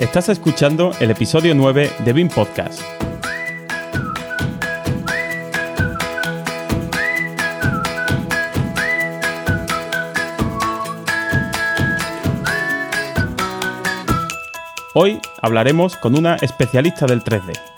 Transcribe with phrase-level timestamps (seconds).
[0.00, 2.80] Estás escuchando el episodio 9 de BIM Podcast.
[14.94, 17.69] Hoy hablaremos con una especialista del 3D.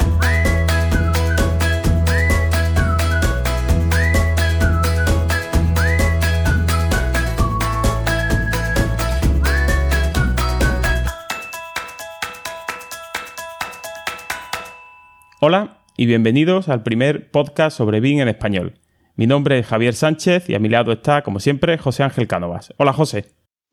[15.45, 18.75] Hola y bienvenidos al primer podcast sobre BIM en español.
[19.17, 22.73] Mi nombre es Javier Sánchez y a mi lado está, como siempre, José Ángel Cánovas.
[22.79, 23.25] Hola José.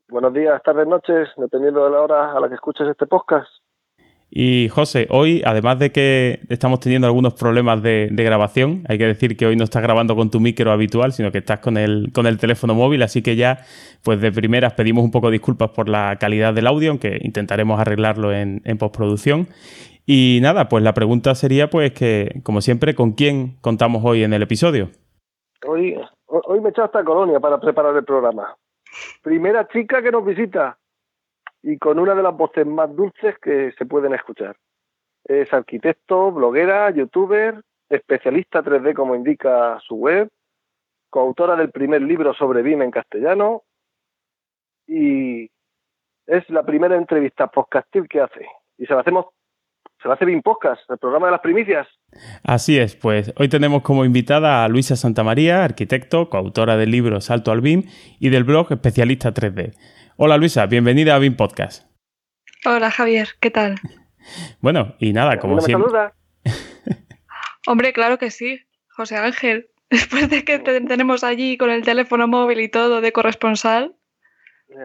[0.07, 3.47] Buenos días, tardes, noches, dependiendo de la hora a la que escuches este podcast.
[4.31, 9.37] Y José, hoy, además de que estamos teniendo algunos problemas de, grabación, hay que decir
[9.37, 12.25] que hoy no estás grabando con tu micro habitual, sino que estás con el, con
[12.25, 13.59] el teléfono móvil, así que ya,
[14.03, 17.79] pues de primeras pedimos un poco de disculpas por la calidad del audio, aunque intentaremos
[17.79, 19.47] arreglarlo en, en postproducción.
[20.11, 24.33] Y nada, pues la pregunta sería, pues que, como siempre, ¿con quién contamos hoy en
[24.33, 24.89] el episodio?
[25.67, 28.57] Hoy, hoy me he echado hasta Colonia para preparar el programa.
[29.21, 30.79] Primera chica que nos visita
[31.61, 34.57] y con una de las voces más dulces que se pueden escuchar.
[35.25, 40.27] Es arquitecto, bloguera, youtuber, especialista 3D como indica su web,
[41.11, 43.61] coautora del primer libro sobre BIM en castellano
[44.87, 45.51] y
[46.25, 48.47] es la primera entrevista podcastil que hace.
[48.79, 49.27] Y se la hacemos
[50.01, 51.87] se va a hacer BIM Podcast, el programa de las primicias.
[52.43, 57.51] Así es, pues hoy tenemos como invitada a Luisa Santamaría, arquitecto, coautora del libro Salto
[57.51, 57.83] al BIM
[58.19, 59.73] y del blog Especialista 3D.
[60.15, 61.85] Hola Luisa, bienvenida a BIM Podcast.
[62.65, 63.75] Hola Javier, ¿qué tal?
[64.61, 65.89] Bueno, y nada, como me siempre.
[65.89, 66.13] Saluda?
[67.67, 69.69] Hombre, claro que sí, José Ángel.
[69.89, 73.95] Después de que te tenemos allí con el teléfono móvil y todo de corresponsal,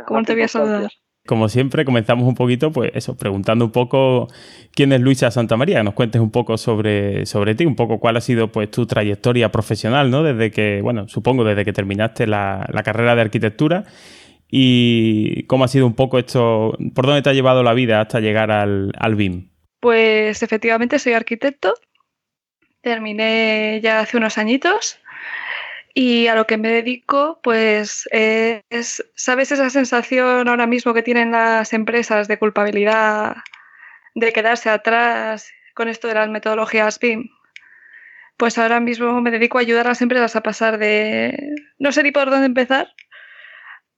[0.06, 0.90] ¿cómo te voy a saludar?
[1.26, 4.28] Como siempre, comenzamos un poquito, pues eso, preguntando un poco
[4.74, 8.18] quién es Luisa Santamaría, que nos cuentes un poco sobre, sobre ti, un poco cuál
[8.18, 10.22] ha sido pues tu trayectoria profesional, ¿no?
[10.22, 13.84] Desde que, bueno, supongo desde que terminaste la, carrera de arquitectura
[14.50, 18.20] y cómo ha sido un poco esto, por dónde te ha llevado la vida hasta
[18.20, 19.48] llegar al, al BIM.
[19.80, 21.72] Pues efectivamente soy arquitecto,
[22.82, 24.98] terminé ya hace unos añitos
[25.94, 31.30] y a lo que me dedico, pues es, ¿sabes esa sensación ahora mismo que tienen
[31.30, 33.36] las empresas de culpabilidad,
[34.16, 37.30] de quedarse atrás con esto de las metodologías BIM?
[38.36, 42.02] Pues ahora mismo me dedico a ayudar a las empresas a pasar de no sé
[42.02, 42.92] ni por dónde empezar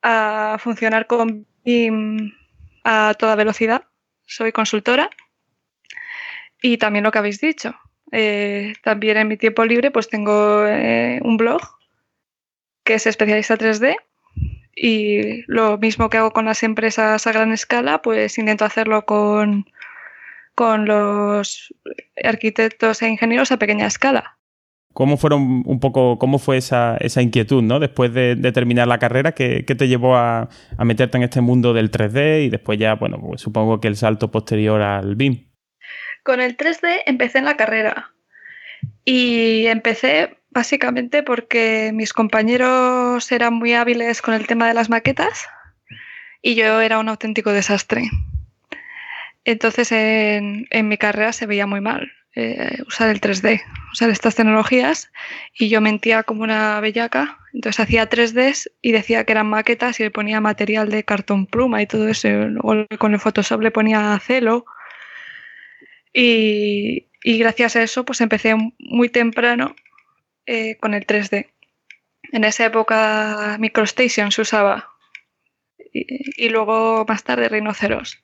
[0.03, 2.35] a funcionar con BIM
[2.85, 3.85] a toda velocidad.
[4.27, 5.09] Soy consultora
[6.61, 7.75] y también lo que habéis dicho.
[8.13, 11.76] Eh, también en mi tiempo libre pues tengo eh, un blog
[12.87, 13.97] que es especialista 3D.
[14.75, 19.67] Y lo mismo que hago con las empresas a gran escala, pues intento hacerlo con,
[20.55, 21.75] con los
[22.23, 24.39] arquitectos e ingenieros a pequeña escala.
[24.93, 27.81] ¿Cómo fueron un poco, cómo fue esa, esa inquietud, ¿no?
[27.81, 30.49] Después de, terminar la carrera, ¿qué, te llevó a,
[30.79, 33.97] a, meterte en este mundo del 3D y después ya, bueno, pues supongo que el
[33.97, 35.51] salto posterior al BIM?
[36.23, 38.13] Con el 3D empecé en la carrera
[39.05, 45.47] y empecé básicamente porque mis compañeros eran muy hábiles con el tema de las maquetas
[46.41, 48.09] y yo era un auténtico desastre.
[49.45, 53.61] Entonces en, mi carrera se veía muy mal eh, usar el 3D,
[53.93, 55.13] usar estas tecnologías
[55.59, 57.39] y yo mentía como una bellaca.
[57.53, 61.83] Entonces hacía 3Ds y decía que eran maquetas y le ponía material de cartón pluma
[61.83, 62.29] y todo eso.
[62.63, 64.65] O con el Photoshop le ponía celo.
[66.15, 69.77] Y, y gracias a eso pues empecé muy temprano
[70.47, 71.49] eh, con el 3D.
[72.33, 74.89] En esa época MicroStation se usaba
[75.93, 78.23] y, luego más tarde Rhinoceros.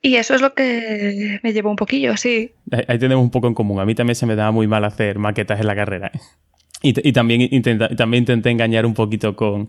[0.00, 2.52] Y eso es lo que me llevó un poquillo, sí.
[2.88, 3.80] Ahí tenemos un poco en común.
[3.80, 6.12] A mí también se me daba muy mal hacer maquetas en la carrera.
[6.14, 6.18] ¿eh?
[6.86, 7.48] Y, también,
[7.96, 9.68] también intenté engañar un poquito con,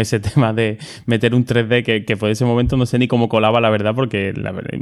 [0.00, 3.28] ese tema de meter un 3D que, que, por ese momento no sé ni cómo
[3.28, 4.32] colaba, la verdad, porque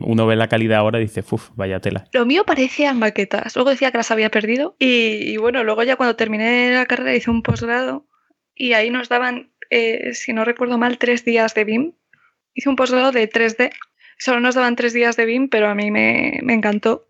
[0.00, 2.06] uno ve la calidad ahora y dice, uff, vaya tela.
[2.12, 3.56] Lo mío parecían maquetas.
[3.56, 4.76] Luego decía que las había perdido.
[4.78, 8.06] Y, bueno, luego ya cuando terminé la carrera hice un posgrado
[8.54, 11.94] y ahí nos daban, eh, si no recuerdo mal, tres días de BIM.
[12.54, 13.72] Hice un posgrado de 3D.
[14.18, 17.06] Solo nos daban tres días de BIM, pero a mí me, me encantó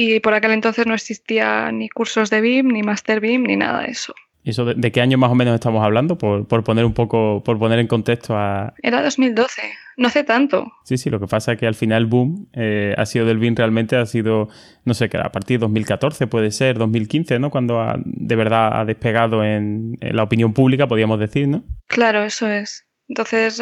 [0.00, 3.82] y por aquel entonces no existía ni cursos de BIM, ni Master BIM, ni nada
[3.82, 4.14] de eso.
[4.44, 6.16] ¿Y eso de, qué año más o menos estamos hablando?
[6.16, 8.74] Por, poner un poco, por poner en contexto a...
[8.80, 9.62] Era 2012,
[9.96, 10.72] no hace tanto.
[10.84, 13.56] Sí, sí, lo que pasa es que al final boom eh, ha sido del BIM
[13.56, 14.48] realmente, ha sido,
[14.84, 17.50] no sé, a partir de 2014 puede ser, 2015, ¿no?
[17.50, 21.64] Cuando de verdad ha despegado en, la opinión pública, podríamos decir, ¿no?
[21.88, 22.86] Claro, eso es.
[23.08, 23.60] Entonces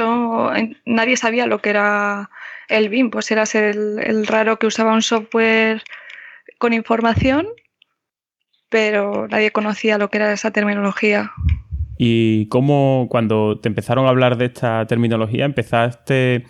[0.85, 2.29] nadie sabía lo que era
[2.69, 5.83] el BIM, pues eras el, el raro que usaba un software
[6.59, 7.47] con información,
[8.69, 11.33] pero nadie conocía lo que era esa terminología.
[11.99, 16.47] ¿Y cómo cuando te empezaron a hablar de esta terminología empezaste,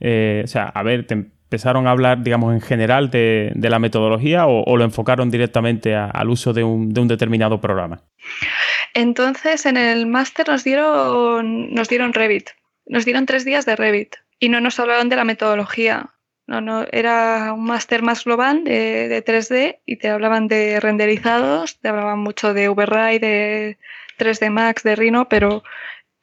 [0.00, 4.46] eh, o sea, a ver, te empezaron a hablar, digamos, en general de, la metodología
[4.46, 8.02] o, lo enfocaron directamente al uso de un, de un, determinado programa?
[8.92, 12.50] Entonces, en el máster nos dieron, nos dieron Revit,
[12.86, 16.10] nos dieron tres días de Revit y no nos hablaron de la metodología.
[16.48, 21.78] No, no, era un máster más global de, de, 3D y te hablaban de renderizados,
[21.78, 23.76] te hablaban mucho de VRAI, de
[24.18, 25.62] 3D Max, de Rhino, pero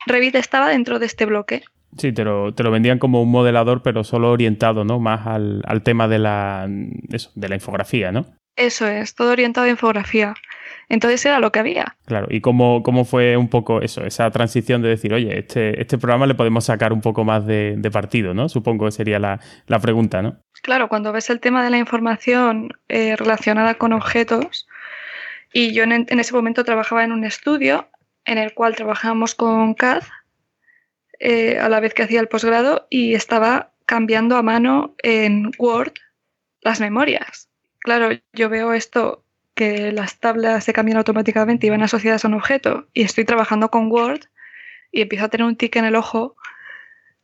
[0.08, 1.64] Revit estaba dentro de este bloque.
[2.00, 5.00] Sí, te lo, te lo vendían como un modelador, pero solo orientado, ¿no?
[5.00, 6.68] Más al, al tema de la,
[7.12, 8.26] eso, de la infografía, ¿no?
[8.56, 10.34] Eso es, todo orientado a infografía.
[10.90, 11.98] Entonces era lo que había.
[12.06, 15.98] Claro, ¿y cómo, cómo fue un poco eso, esa transición de decir, oye, este, este
[15.98, 18.50] programa le podemos sacar un poco más de, partido, ¿no?
[18.50, 19.40] Supongo que sería la,
[19.82, 20.38] pregunta, ¿no?
[20.62, 24.68] Claro, cuando ves el tema de la información eh, relacionada con objetos,
[25.54, 27.88] y yo en, ese momento trabajaba en un estudio
[28.26, 30.04] en el cual trabajábamos con CAD
[31.20, 35.94] eh, a la vez que hacía el posgrado y estaba cambiando a mano en Word
[36.62, 37.50] las memorias.
[37.80, 39.25] Claro, yo veo esto
[39.56, 43.72] que las tablas se cambian automáticamente y van asociadas a un objeto y estoy trabajando
[43.72, 44.26] con Word
[44.92, 46.36] y empiezo a tener un tic en el ojo,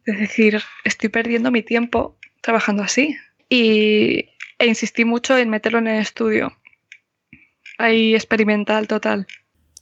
[0.05, 3.17] es decir, estoy perdiendo mi tiempo trabajando así.
[3.49, 4.29] Y,
[4.59, 6.57] e insistí mucho en meterlo en el estudio.
[7.77, 9.27] Ahí experimental total.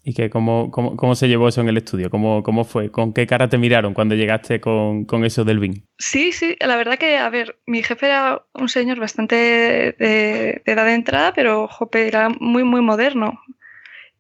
[0.09, 2.09] ¿Y que cómo, cómo, se llevó eso en el estudio?
[2.09, 2.89] ¿Cómo, ¿Cómo, fue?
[2.89, 5.83] ¿Con qué cara te miraron cuando llegaste con, eso del BIM?
[6.00, 10.85] Sí, sí, la verdad que, a ver, mi jefe era un señor bastante de, edad
[10.85, 13.39] de entrada, pero jope, era muy, muy moderno.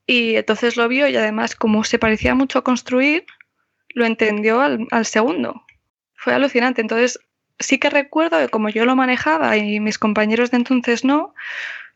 [0.05, 3.25] Y entonces lo vio y además, como se parecía mucho a construir,
[3.95, 5.63] lo entendió al, al segundo.
[6.13, 6.81] Fue alucinante.
[6.81, 7.19] Entonces,
[7.57, 11.33] sí que recuerdo que como yo lo manejaba y mis compañeros de entonces no,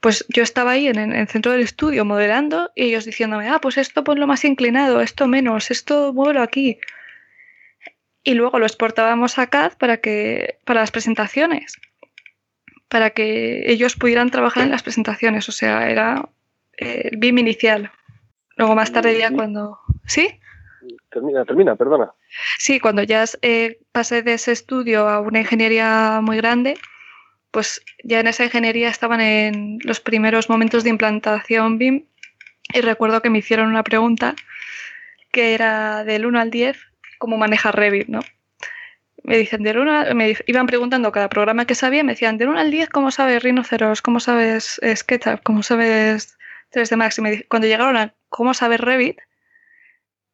[0.03, 3.77] pues yo estaba ahí en, el centro del estudio modelando y ellos diciéndome, ah, pues
[3.77, 6.77] esto ponlo más inclinado, esto menos, esto muévelo aquí.
[8.21, 11.79] Y luego lo exportábamos a CAD para, que, para las presentaciones,
[12.89, 16.27] para que ellos pudieran trabajar en las presentaciones, o sea, era
[16.77, 17.89] eh, el BIM inicial.
[18.57, 19.79] Luego más tarde ya cuando...
[20.05, 20.37] ¿Sí?
[21.11, 22.11] Termina, termina, perdona.
[22.57, 26.75] Sí, cuando ya eh, pasé de ese estudio a una ingeniería muy grande,
[27.53, 32.05] pues ya en esa ingeniería estaban en los primeros momentos de implantación BIM
[32.73, 34.35] y recuerdo que me hicieron una pregunta
[35.31, 36.75] que era del 1 al 10,
[37.19, 38.21] cómo maneja Revit, ¿no?
[39.21, 42.59] Me dicen, del 1 me iban preguntando cada programa que sabía, me decían, del 1
[42.59, 44.01] al 10, ¿cómo sabes Rhinoceros?
[44.01, 45.43] ¿Cómo sabes SketchUp?
[45.43, 46.39] ¿Cómo sabes
[46.71, 47.19] 3D Max?
[47.19, 49.19] Y cuando llegaron a ¿cómo sabes Revit?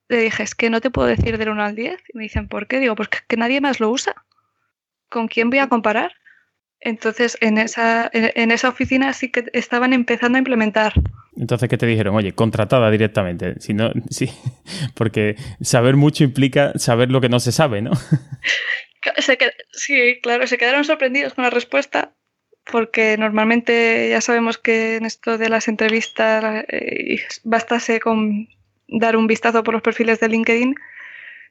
[0.08, 2.02] Le dije, es que no te puedo decir del 1 al 10.
[2.14, 2.80] Y me dicen, ¿por qué?
[2.80, 4.16] Digo, pues que nadie más lo usa.
[5.10, 6.14] ¿Con quién voy a comparar?
[6.82, 10.94] Entonces, en esa, en, esa oficina sí que estaban empezando a implementar.
[11.36, 12.16] Entonces, ¿qué te dijeron?
[12.16, 13.60] Oye, contratada directamente.
[13.60, 14.30] Si no, sí,
[14.94, 17.92] porque saber mucho implica saber lo que no se sabe, ¿no?
[19.72, 22.14] sí, claro, se quedaron sorprendidos con la respuesta,
[22.72, 28.48] porque normalmente ya sabemos que en esto de las entrevistas eh, bastase con
[28.88, 30.76] dar un vistazo por los perfiles de LinkedIn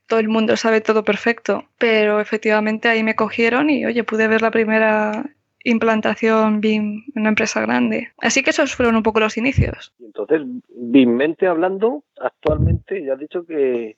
[0.09, 4.43] todo el mundo sabe todo perfecto, pero efectivamente ahí me cogieron y oye, pude ver
[4.43, 5.25] la primera
[5.65, 8.13] implantación BIM en una empresa grande.
[8.19, 9.93] Así que esos fueron un poco los inicios.
[10.01, 13.97] Entonces, BIM-mente hablando, actualmente ya has dicho que,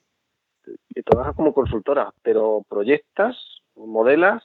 [1.05, 3.37] trabajas como consultora, pero proyectas,
[3.75, 4.43] modelas,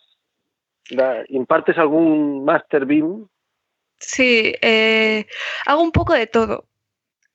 [1.29, 3.27] impartes algún máster BIM.
[3.99, 5.27] Sí, eh,
[5.67, 6.65] hago un poco de todo.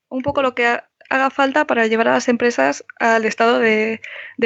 [0.09, 0.79] Un poco lo que
[1.11, 3.99] haga falta para llevar a las empresas al estado de,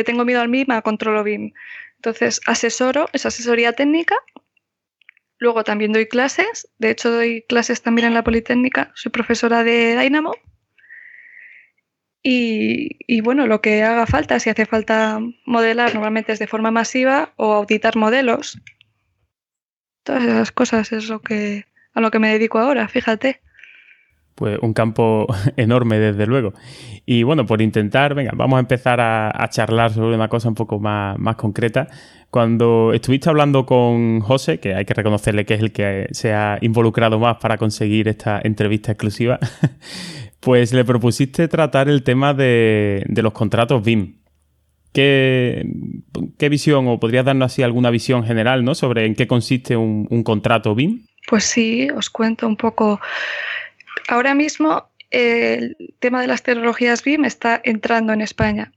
[0.03, 1.53] tengo miedo al BIM a controlo BIM.
[1.97, 4.15] Entonces, asesoro, es asesoría técnica.
[5.37, 6.67] Luego también doy clases.
[6.79, 8.91] De hecho, doy clases también en la Politécnica.
[8.95, 10.33] Soy profesora de Dynamo.
[12.23, 16.71] Y, y, bueno, lo que haga falta, si hace falta modelar, normalmente es de forma
[16.71, 18.59] masiva o auditar modelos.
[20.03, 23.44] Todas esas cosas es lo que, a lo que me dedico ahora, fíjate
[24.35, 25.25] pues un campo
[25.57, 26.53] enorme, desde luego.
[27.05, 30.79] Y bueno, por intentar, venga, vamos a empezar a, charlar sobre una cosa un poco
[30.79, 31.87] más, más, concreta.
[32.29, 36.57] Cuando estuviste hablando con José, que hay que reconocerle que es el que se ha
[36.61, 39.39] involucrado más para conseguir esta entrevista exclusiva,
[40.41, 44.17] pues le propusiste tratar el tema de, los contratos BIM.
[44.91, 45.65] ¿Qué,
[46.37, 48.75] ¿Qué, visión, o podrías darnos así alguna visión general, ¿no?
[48.75, 51.05] Sobre en qué consiste un, un contrato BIM?
[51.27, 52.99] Pues sí, os cuento un poco.
[54.07, 58.71] Ahora mismo el tema de las tecnologías BIM está entrando en España,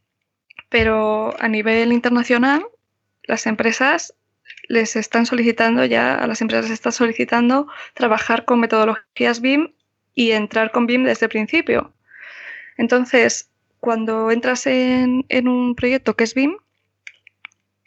[0.68, 2.64] Pero a nivel internacional,
[3.22, 4.14] las empresas
[4.68, 9.72] les están solicitando ya, a las empresas están solicitando trabajar con metodologías BIM
[10.14, 11.94] y entrar con BIM desde el principio.
[12.76, 16.56] Entonces, cuando entras en, en un proyecto que es BIM,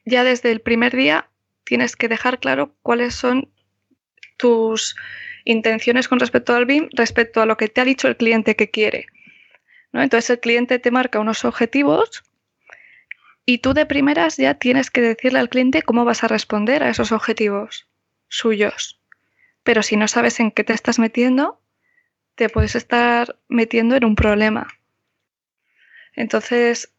[0.05, 1.29] ya desde el primer día
[1.63, 3.49] tienes que dejar claro cuáles son
[4.37, 4.95] tus
[5.45, 8.69] intenciones con respecto al BIM, respecto a lo que te ha dicho el cliente que
[8.69, 9.07] quiere.
[9.91, 10.01] ¿no?
[10.01, 12.23] Entonces el cliente te marca unos objetivos
[13.45, 16.89] y tú de primeras ya tienes que decirle al cliente cómo vas a responder a
[16.89, 17.87] esos objetivos
[18.27, 18.99] suyos.
[19.63, 21.61] Pero si no sabes en qué te estás metiendo,
[22.35, 24.67] te puedes estar metiendo en un problema.
[26.15, 26.93] Entonces,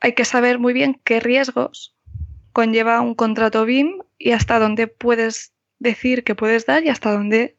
[0.00, 1.94] hay que saber muy bien qué riesgos
[2.52, 7.55] conlleva un contrato BIM y hasta dónde puedes decir que puedes dar y hasta dónde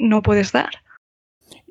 [0.00, 0.70] no puedes dar.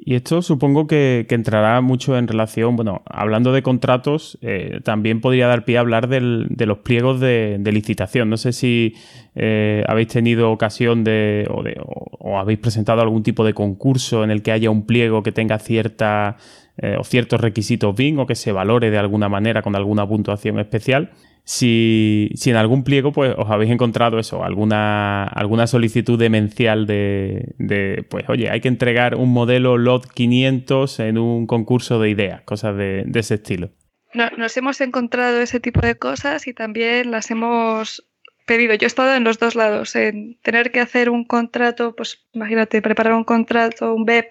[0.01, 5.47] Y esto supongo que, entrará mucho en relación, bueno, hablando de contratos, eh, también podría
[5.47, 8.29] dar pie a hablar de los pliegos de, licitación.
[8.29, 8.95] No sé si
[9.35, 14.31] eh, habéis tenido ocasión de o, de o, habéis presentado algún tipo de concurso en
[14.31, 16.37] el que haya un pliego que tenga cierta
[16.77, 20.59] eh, o ciertos requisitos BIM o que se valore de alguna manera con alguna puntuación
[20.59, 21.11] especial
[21.49, 28.05] si, si en algún pliego pues os habéis encontrado eso, alguna, alguna solicitud demencial de,
[28.07, 32.77] pues oye, hay que entregar un modelo LOT 500 en un concurso de ideas, cosas
[32.77, 33.71] de, ese estilo.
[34.13, 38.07] nos hemos encontrado ese tipo de cosas y también las hemos
[38.45, 38.75] pedido.
[38.75, 42.79] Yo he estado en los dos lados, en tener que hacer un contrato, pues imagínate,
[42.83, 44.29] preparar un contrato, un BEP,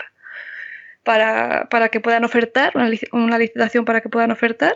[1.02, 2.75] para, para que puedan ofertar,
[3.10, 4.75] una licitación para que puedan ofertar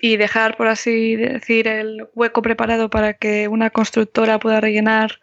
[0.00, 5.20] y dejar, por así decir, el hueco preparado para que una constructora pueda rellenar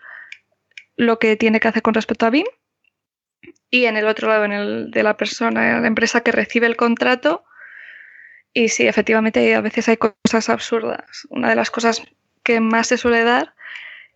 [0.95, 2.45] lo que tiene que hacer con respecto a BIM.
[3.69, 6.75] Y en el otro lado, en el de la persona, la empresa que recibe el
[6.75, 7.43] contrato.
[8.53, 11.27] Y sí, efectivamente, a veces hay cosas absurdas.
[11.29, 12.03] Una de las cosas
[12.43, 13.55] que más se suele dar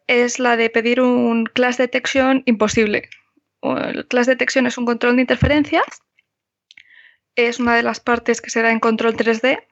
[0.07, 3.09] es la de pedir un class detection imposible.
[3.61, 5.85] El class detection es un control de interferencias.
[7.35, 9.63] Es una de las partes que se da en control 3D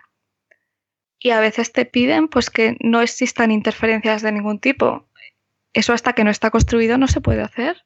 [1.20, 5.06] y a veces te piden pues que no existan interferencias de ningún tipo.
[5.74, 7.78] Eso hasta que no está construido no se puede hacer.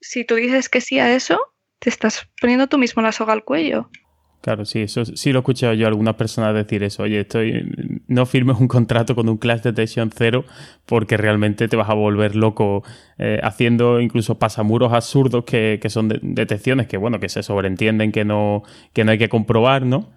[0.00, 1.40] Si tú dices que sí a eso,
[1.80, 3.90] te estás poniendo tú mismo la soga al cuello.
[4.40, 7.04] Claro, sí, eso sí lo he escuchado yo a algunas personas decir eso.
[7.04, 7.66] Oye, estoy,
[8.08, 10.44] no firmes un contrato con un class detection cero
[10.84, 12.84] porque realmente te vas a volver loco
[13.16, 18.26] eh, haciendo incluso pasamuros absurdos que, que son detecciones que, bueno, que se sobreentienden que
[18.26, 20.10] no, que no hay que comprobar, ¿no?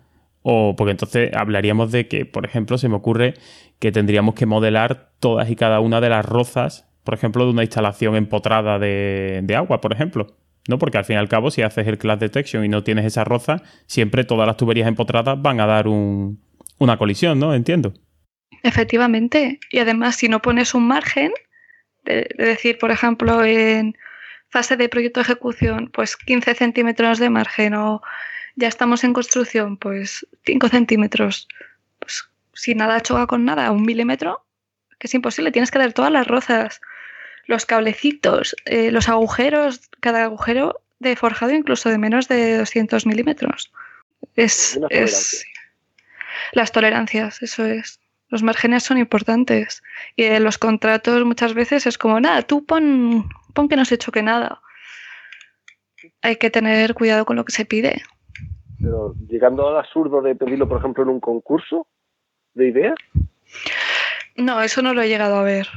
[0.50, 3.34] O porque entonces hablaríamos de que, por ejemplo, se me ocurre
[3.80, 7.64] que tendríamos que modelar todas y cada una de las rozas, por ejemplo, de una
[7.64, 10.38] instalación empotrada de, agua, por ejemplo.
[10.70, 10.80] ¿no?
[10.80, 13.26] Porque al fin y al cabo, si haces el class detection y no tienes esa
[13.26, 17.54] roza, siempre todas las tuberías empotradas van a dar una colisión, ¿no?
[17.54, 17.92] Entiendo.
[18.64, 19.60] Efectivamente.
[19.70, 21.34] Y además, si no pones un margen,
[22.06, 23.98] de, decir, por ejemplo, en
[24.48, 28.02] fase de proyecto de ejecución, pues 15 centímetros de margen o
[28.58, 31.48] ya estamos en construcción, pues 5 centímetros.
[32.00, 34.44] Pues si nada choca con nada, un milímetro,
[35.00, 36.82] que es imposible, tienes que dar todas las rozas,
[37.46, 43.72] los cablecitos, eh, los agujeros, cada agujero de forjado incluso de menos de 200 milímetros.
[44.36, 45.46] Es, es
[46.52, 48.00] las tolerancias, eso es.
[48.30, 49.84] Los márgenes son importantes.
[50.16, 54.00] Y en los contratos muchas veces es como, nada, tú pon, pon que no se
[54.00, 54.62] choque nada.
[56.24, 58.02] Hay que tener cuidado con lo que se pide.
[58.82, 61.88] Pero llegando al absurdo de pedirlo, por ejemplo, en un concurso
[62.54, 62.96] de ideas.
[64.36, 65.68] No, eso no lo he llegado a ver.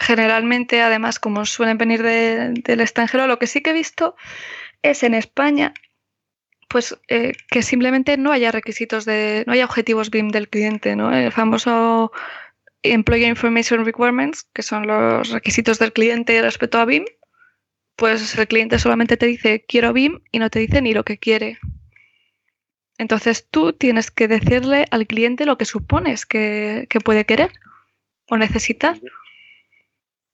[0.00, 4.16] Generalmente, además, como suelen venir del extranjero, lo que sí que he visto
[4.82, 5.74] es en España,
[6.68, 11.12] pues eh, que simplemente no haya requisitos de, no haya objetivos BIM del cliente, ¿no?
[11.12, 12.12] El famoso
[12.82, 17.04] Employer Information Requirements, que son los requisitos del cliente respecto a BIM,
[17.96, 21.18] pues el cliente solamente te dice quiero BIM y no te dice ni lo que
[21.18, 21.58] quiere.
[22.98, 27.52] Entonces tú tienes que decirle al cliente lo que supones que, puede querer
[28.28, 28.96] o necesitar.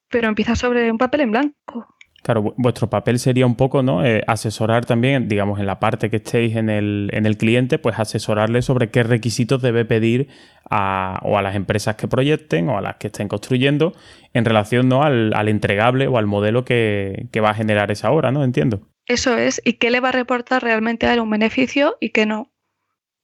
[0.08, 1.86] Pero empieza sobre un papel en blanco.
[2.22, 4.02] Claro, vuestro papel sería un poco, ¿no?
[4.02, 7.98] Eh, asesorar también, digamos, en la parte que estéis en el, en el cliente, pues
[7.98, 10.28] asesorarle sobre qué requisitos debe pedir
[10.70, 13.92] a, o a las empresas que proyecten o a las que estén construyendo
[14.32, 15.02] en relación ¿no?
[15.02, 18.42] al, al entregable o al modelo que, que va a generar esa obra, ¿no?
[18.42, 18.88] Entiendo.
[19.06, 22.24] Eso es, y qué le va a reportar realmente a él un beneficio y qué
[22.24, 22.53] no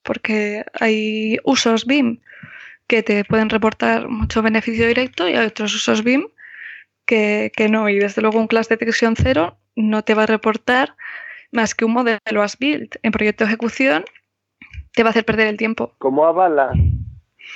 [0.02, 2.20] porque hay usos BIM
[2.86, 6.26] que te pueden reportar mucho beneficio directo y hay otros usos BIM
[7.06, 7.88] que, no.
[7.88, 10.94] Y desde luego un class detección cero no te va a reportar
[11.52, 12.96] más que un modelo as built.
[13.02, 14.04] En proyecto de ejecución
[14.92, 15.92] te va a hacer perder el tiempo.
[15.98, 16.72] ¿Cómo avala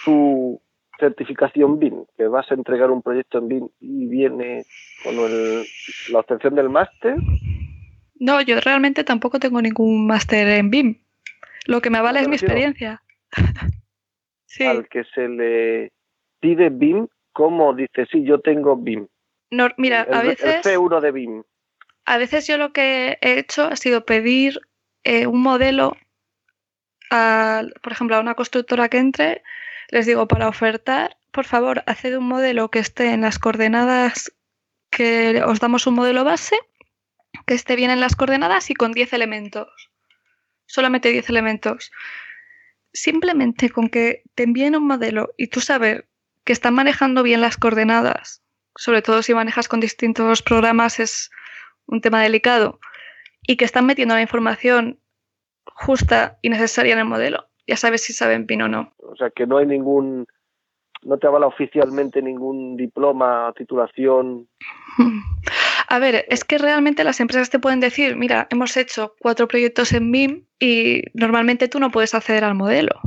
[0.04, 0.60] su
[0.98, 2.04] certificación BIM?
[2.16, 4.64] Que vas a entregar un proyecto en BIM y viene
[5.04, 7.16] con la obtención del máster.
[8.18, 11.03] No, yo realmente tampoco tengo ningún máster en BIM.
[11.64, 13.02] Lo que me avala es mi experiencia.
[14.46, 14.64] sí.
[14.64, 15.92] Al que se le
[16.40, 18.06] pide BIM, ¿cómo dice?
[18.10, 19.06] Sí, yo tengo BIM.
[19.50, 20.66] No, mira, a veces...
[20.66, 21.42] El C1 de BIM.
[22.06, 24.60] A veces yo lo que he hecho ha sido pedir
[25.04, 25.96] eh, un modelo,
[27.08, 29.42] por ejemplo, a una constructora que entre,
[29.88, 34.32] les digo, para ofertar, por favor, haced un modelo que esté en las coordenadas
[34.90, 36.56] que os damos un modelo base,
[37.46, 39.90] que esté bien en las coordenadas y con 10 elementos.
[40.66, 41.90] Solamente 10 elementos.
[42.92, 46.04] Simplemente con que te envíen un modelo y tú sabes
[46.44, 48.42] que están manejando bien las coordenadas,
[48.76, 51.30] sobre todo si manejas con distintos programas es
[51.86, 52.78] un tema delicado,
[53.46, 54.98] y que están metiendo la información
[55.66, 58.92] justa y necesaria en el modelo, ya sabes si saben PIN o no.
[58.98, 60.26] O sea, que no hay ningún,
[61.02, 64.48] no te avala oficialmente ningún diploma, titulación.
[65.88, 69.92] A ver, es que realmente las empresas te pueden decir, mira, hemos hecho cuatro proyectos
[69.92, 73.00] en BIM y normalmente tú no puedes acceder al modelo.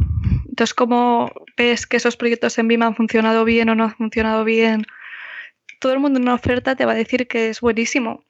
[0.47, 4.43] Entonces, ¿cómo ves que esos proyectos en BIM han funcionado bien o no han funcionado
[4.43, 4.85] bien?
[5.79, 8.23] Todo el mundo en una oferta te va a decir que es buenísimo.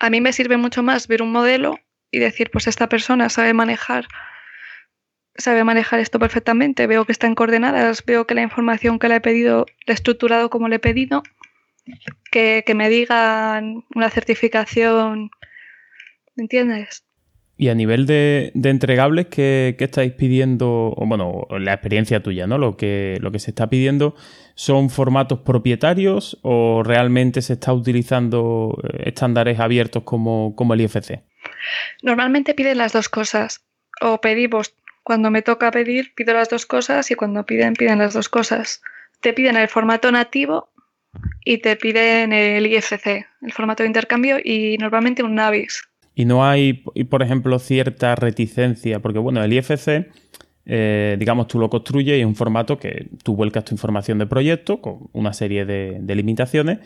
[0.00, 1.78] A mí me sirve mucho más ver un modelo
[2.10, 4.06] y decir, pues esta persona sabe manejar
[5.38, 9.16] sabe manejar esto perfectamente, veo que está en coordenadas, veo que la información que le
[9.16, 11.22] he pedido la he estructurado como le he pedido,
[12.30, 15.30] que, me digan una certificación,
[16.36, 17.04] ¿me entiendes?
[17.56, 20.94] Y a nivel de, entregables, ¿qué, estáis pidiendo?
[20.96, 22.56] Bueno, la experiencia tuya, ¿no?
[22.56, 24.14] Lo que, lo que se está pidiendo,
[24.54, 31.22] ¿son formatos propietarios o realmente se está utilizando eh, estándares abiertos como, como el IFC?
[32.02, 33.64] Normalmente piden las dos cosas.
[34.00, 38.14] O pedimos cuando me toca pedir, pido las dos cosas y cuando piden, piden las
[38.14, 38.82] dos cosas.
[39.20, 40.68] Te piden el formato nativo
[41.44, 45.82] y te piden el IFC, el formato de intercambio, y normalmente un Navis.
[46.14, 50.08] Y no hay, por ejemplo, cierta reticencia, porque bueno, el IFC,
[50.66, 54.26] eh, digamos, tú lo construyes y es un formato que tú vuelcas tu información de
[54.26, 56.80] proyecto con una serie de, limitaciones,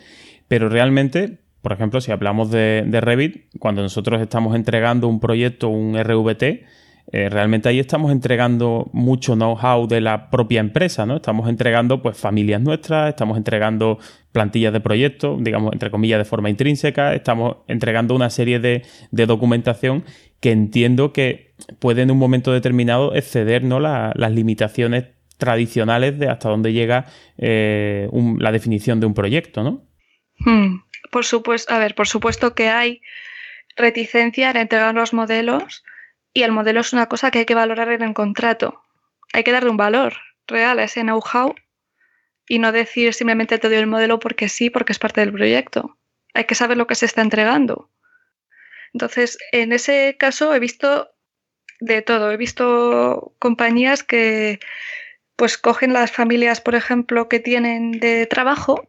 [0.47, 5.67] pero realmente, por ejemplo, si hablamos de, de Revit, cuando nosotros estamos entregando un proyecto,
[5.69, 6.65] un RVT,
[7.15, 11.17] eh, realmente ahí estamos entregando mucho know-how de la propia empresa, ¿no?
[11.17, 13.99] Estamos entregando pues familias nuestras, estamos entregando
[14.31, 20.03] plantillas de proyectos, digamos, entre comillas, de forma intrínseca, estamos entregando una serie de, documentación
[20.39, 23.79] que entiendo que puede en un momento determinado exceder ¿no?
[23.79, 25.05] las limitaciones
[25.37, 27.05] tradicionales de hasta dónde llega
[27.37, 29.85] eh, la definición de un proyecto, ¿no?
[30.39, 30.79] Hmm.
[31.11, 33.01] por supuesto, a ver, por supuesto que hay
[33.75, 35.83] reticencia en entregar los modelos
[36.33, 38.81] y el modelo es una cosa que hay que valorar en el contrato.
[39.33, 40.15] Hay que darle un valor
[40.47, 41.55] real a ese know-how
[42.47, 45.97] y no decir simplemente te doy el modelo porque sí, porque es parte del proyecto.
[46.33, 47.89] Hay que saber lo que se está entregando.
[48.93, 51.11] Entonces, en ese caso he visto
[51.79, 52.31] de todo.
[52.31, 54.59] He visto compañías que
[55.35, 58.87] pues cogen las familias, por ejemplo, que tienen de trabajo.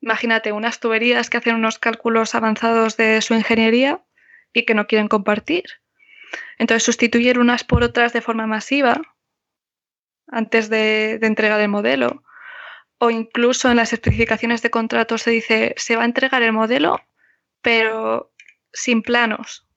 [0.00, 4.02] Imagínate unas tuberías que hacen unos cálculos avanzados de su ingeniería
[4.52, 5.64] y que no quieren compartir.
[6.58, 9.00] Entonces, sustituir unas por otras de forma masiva
[10.26, 12.22] antes de, entregar el modelo.
[12.98, 17.00] O incluso en las especificaciones de contrato se dice, se va a entregar el modelo,
[17.62, 18.32] pero
[18.72, 19.68] sin planos.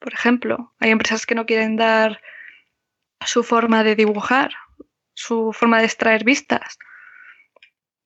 [0.00, 2.20] Por ejemplo, hay empresas que no quieren dar
[3.24, 4.52] su forma de dibujar,
[5.14, 6.78] su forma de extraer vistas.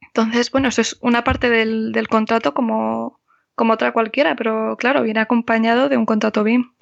[0.01, 3.20] Entonces, bueno, eso es una parte del, contrato como,
[3.55, 6.72] como otra cualquiera, pero claro, viene acompañado de un contrato BIM.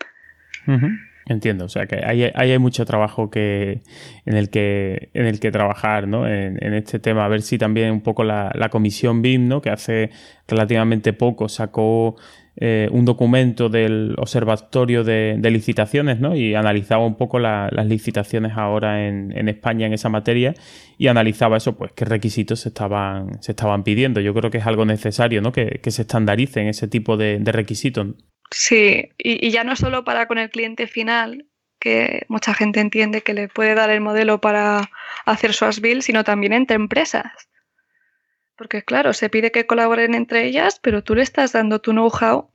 [1.28, 3.82] Entiendo, o sea que ahí, hay mucho trabajo que,
[4.26, 6.28] en, el que, en el que trabajar ¿no?
[6.28, 7.24] en, este tema.
[7.24, 9.60] A ver si también un poco la, comisión BIM, ¿no?
[9.60, 10.10] que hace
[10.46, 12.14] relativamente poco sacó
[12.58, 16.36] eh, un documento del Observatorio de, Licitaciones ¿no?
[16.36, 20.54] y analizaba un poco las licitaciones ahora en, España en esa materia
[20.96, 24.20] y analizaba eso, pues qué requisitos se estaban, se estaban pidiendo.
[24.20, 25.50] Yo creo que es algo necesario ¿no?
[25.50, 28.14] que, se estandaricen ese tipo de requisitos.
[28.50, 31.46] Sí, y, ya no solo para con el cliente final,
[31.78, 34.90] que mucha gente entiende que le puede dar el modelo para
[35.24, 37.48] hacer su ASBIL, sino también entre empresas.
[38.56, 42.50] Porque claro, se pide que colaboren entre ellas, pero tú le estás dando tu know-how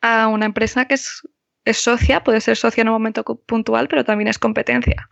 [0.00, 1.22] a una empresa que es,
[1.64, 5.08] es, socia, puede ser socia en un momento puntual, pero también es competencia.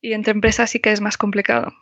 [0.00, 1.72] Y entre empresas sí que es más complicado.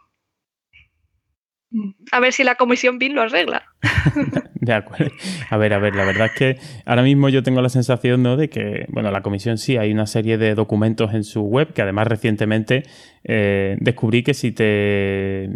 [2.13, 3.65] A ver si la comisión BIM lo arregla.
[4.55, 5.11] de acuerdo.
[5.51, 8.37] A ver, a ver, la verdad es que ahora mismo yo tengo la sensación ¿no?
[8.37, 11.83] de que, bueno, la comisión sí, hay una serie de documentos en su web que
[11.83, 12.85] además recientemente
[13.25, 15.49] eh, descubrí que si te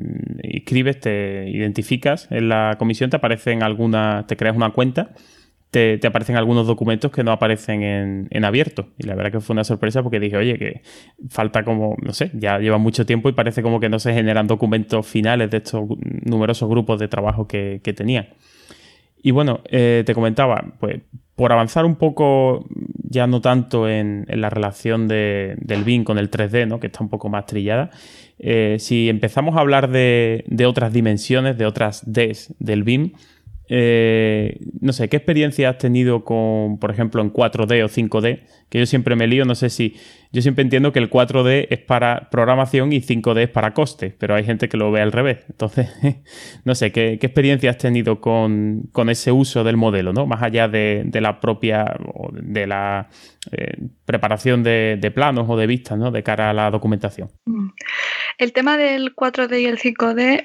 [0.43, 5.11] inscribes, te identificas en la comisión, te aparecen alguna, te creas una cuenta
[5.71, 7.83] te, aparecen algunos documentos que no aparecen
[8.31, 8.89] en, abierto.
[8.99, 10.83] Y la verdad que fue una sorpresa porque dije, oye, que
[11.29, 14.47] falta como, no sé, ya lleva mucho tiempo y parece como que no se generan
[14.47, 15.85] documentos finales de estos
[16.25, 18.29] numerosos grupos de trabajo que, que tenía.
[19.23, 21.01] Y bueno, eh, te comentaba, pues
[21.35, 22.67] por avanzar un poco,
[23.09, 26.81] ya no tanto en, la relación del BIM con el 3D, ¿no?
[26.81, 27.91] que está un poco más trillada,
[28.41, 33.13] eh, si empezamos a hablar de, de otras dimensiones, de otras Ds del BIM,
[33.71, 38.41] eh, no sé, ¿qué experiencia has tenido con, por ejemplo, en 4D o 5D?
[38.71, 39.97] Que yo siempre me lío, no sé si.
[40.33, 44.35] Yo siempre entiendo que el 4D es para programación y 5D es para coste, pero
[44.35, 45.45] hay gente que lo ve al revés.
[45.49, 45.89] Entonces,
[46.65, 50.27] no sé, ¿qué, experiencia has tenido con, ese uso del modelo, ¿no?
[50.27, 51.95] Más allá de, la propia.
[52.33, 53.09] de la
[53.53, 56.11] eh, preparación de, de, planos o de vistas, ¿no?
[56.11, 57.31] De cara a la documentación.
[58.39, 60.43] El tema del 4D y el 5D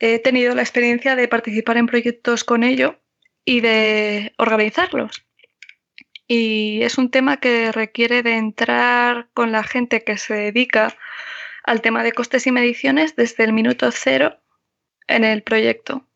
[0.00, 2.98] he tenido la experiencia de participar en proyectos con ello
[3.44, 5.24] y de organizarlos.
[6.26, 10.96] Y es un tema que requiere de entrar con la gente que se dedica
[11.64, 14.38] al tema de costes y mediciones desde el minuto cero
[15.06, 16.06] en el proyecto.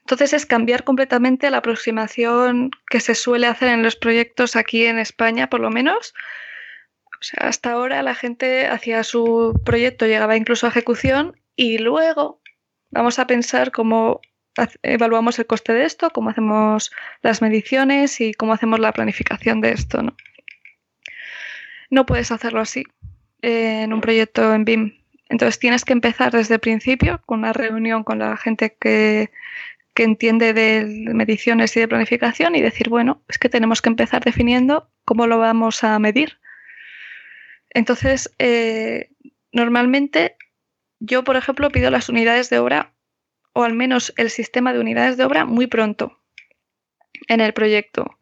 [0.00, 4.98] Entonces es cambiar completamente la aproximación que se suele hacer en los proyectos aquí en
[4.98, 6.14] España, por lo menos.
[7.38, 12.40] hasta ahora la gente hacía su proyecto, llegaba incluso a ejecución y luego
[12.90, 14.20] Vamos a pensar cómo
[14.82, 16.90] evaluamos el coste de esto, cómo hacemos
[17.22, 20.02] las mediciones y cómo hacemos la planificación de esto.
[20.02, 20.16] No,
[21.90, 22.84] no puedes hacerlo así
[23.42, 24.98] en un proyecto en BIM.
[25.28, 29.30] Entonces tienes que empezar desde el principio con una reunión con la gente que,
[29.98, 34.90] entiende de mediciones y de planificación y decir, bueno, es que tenemos que empezar definiendo
[35.06, 36.38] cómo lo vamos a medir.
[37.70, 39.08] Entonces, eh,
[39.52, 40.36] normalmente
[41.00, 42.92] yo, por ejemplo, pido las unidades de obra,
[43.52, 46.20] o al menos el sistema de unidades de obra, muy pronto
[47.28, 48.18] en el proyecto.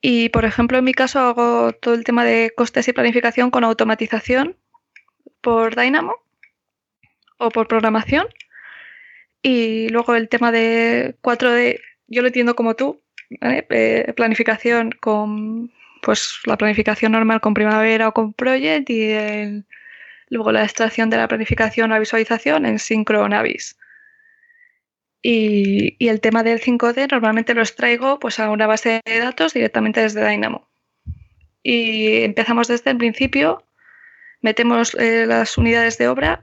[0.00, 3.64] Y, por ejemplo, en mi caso hago todo el tema de costes y planificación con
[3.64, 4.56] automatización
[5.40, 6.16] por Dynamo
[7.38, 8.26] o por programación.
[9.42, 13.02] Y luego el tema de 4D, yo lo entiendo como tú,
[13.40, 19.64] eh, planificación con pues la planificación normal con primavera o con project y el
[20.34, 23.78] luego la extracción de la planificación la visualización en Synchronavis.
[25.22, 29.54] Y, y el tema del 5D normalmente lo extraigo pues, a una base de datos
[29.54, 30.68] directamente desde Dynamo.
[31.62, 33.64] Y empezamos desde el principio,
[34.42, 36.42] metemos eh, las unidades de obra,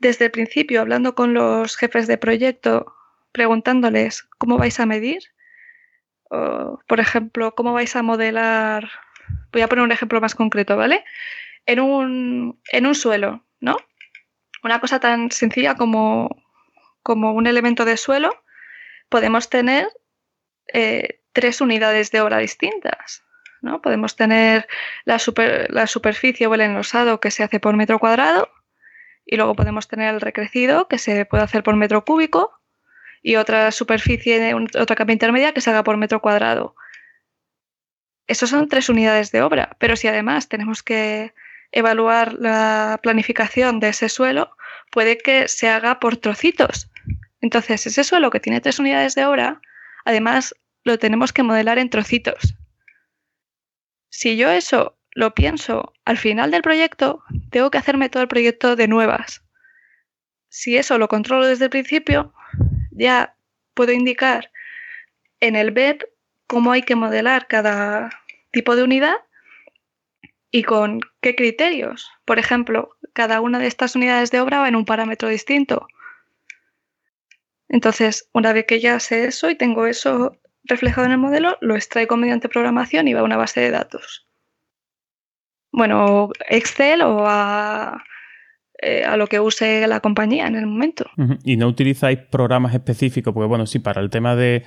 [0.00, 2.94] desde el principio hablando con los jefes de proyecto,
[3.32, 5.34] preguntándoles cómo vais a medir,
[6.88, 8.90] por ejemplo, cómo vais a modelar,
[9.52, 11.04] voy a poner un ejemplo más concreto, ¿vale?
[11.66, 13.76] En un, en un suelo, ¿no?
[14.62, 16.42] Una cosa tan sencilla como,
[17.02, 18.30] como un elemento de suelo,
[19.08, 19.88] podemos tener
[20.72, 23.22] eh, tres unidades de obra distintas.
[23.60, 23.80] ¿no?
[23.80, 24.68] Podemos tener
[25.04, 25.18] la,
[25.68, 28.50] la superficie o el enlosado que se hace por metro cuadrado
[29.26, 32.60] y luego podemos tener el recrecido que se puede hacer por metro cúbico
[33.22, 36.76] y otra superficie, otra capa intermedia que se haga por metro cuadrado.
[38.26, 41.34] Esos son tres unidades de obra, pero si además tenemos que
[41.74, 44.56] evaluar la planificación de ese suelo,
[44.92, 46.88] puede que se haga por trocitos.
[47.40, 49.60] Entonces, ese suelo que tiene tres unidades de obra,
[50.04, 52.54] además lo tenemos que modelar en trocitos.
[54.08, 58.76] Si yo eso lo pienso al final del proyecto, tengo que hacerme todo el proyecto
[58.76, 59.42] de nuevas.
[60.48, 62.32] Si eso lo controlo desde el principio,
[62.92, 63.36] ya
[63.74, 64.52] puedo indicar
[65.40, 66.02] en el BEP
[66.46, 68.10] cómo hay que modelar cada
[68.52, 69.16] tipo de unidad
[70.54, 72.08] y con qué criterios.
[72.24, 75.88] Por ejemplo, cada una de estas unidades de obra va en un parámetro distinto.
[77.68, 81.74] Entonces, una vez que ya sé eso y tengo eso reflejado en el modelo, lo
[81.74, 84.28] extraigo mediante programación y va a una base de datos.
[85.72, 88.04] Bueno, Excel o a,
[88.80, 91.10] eh, lo que use la compañía en el momento.
[91.42, 93.34] ¿Y no utilizáis programas específicos?
[93.34, 94.62] Porque, bueno, sí, para el tema de,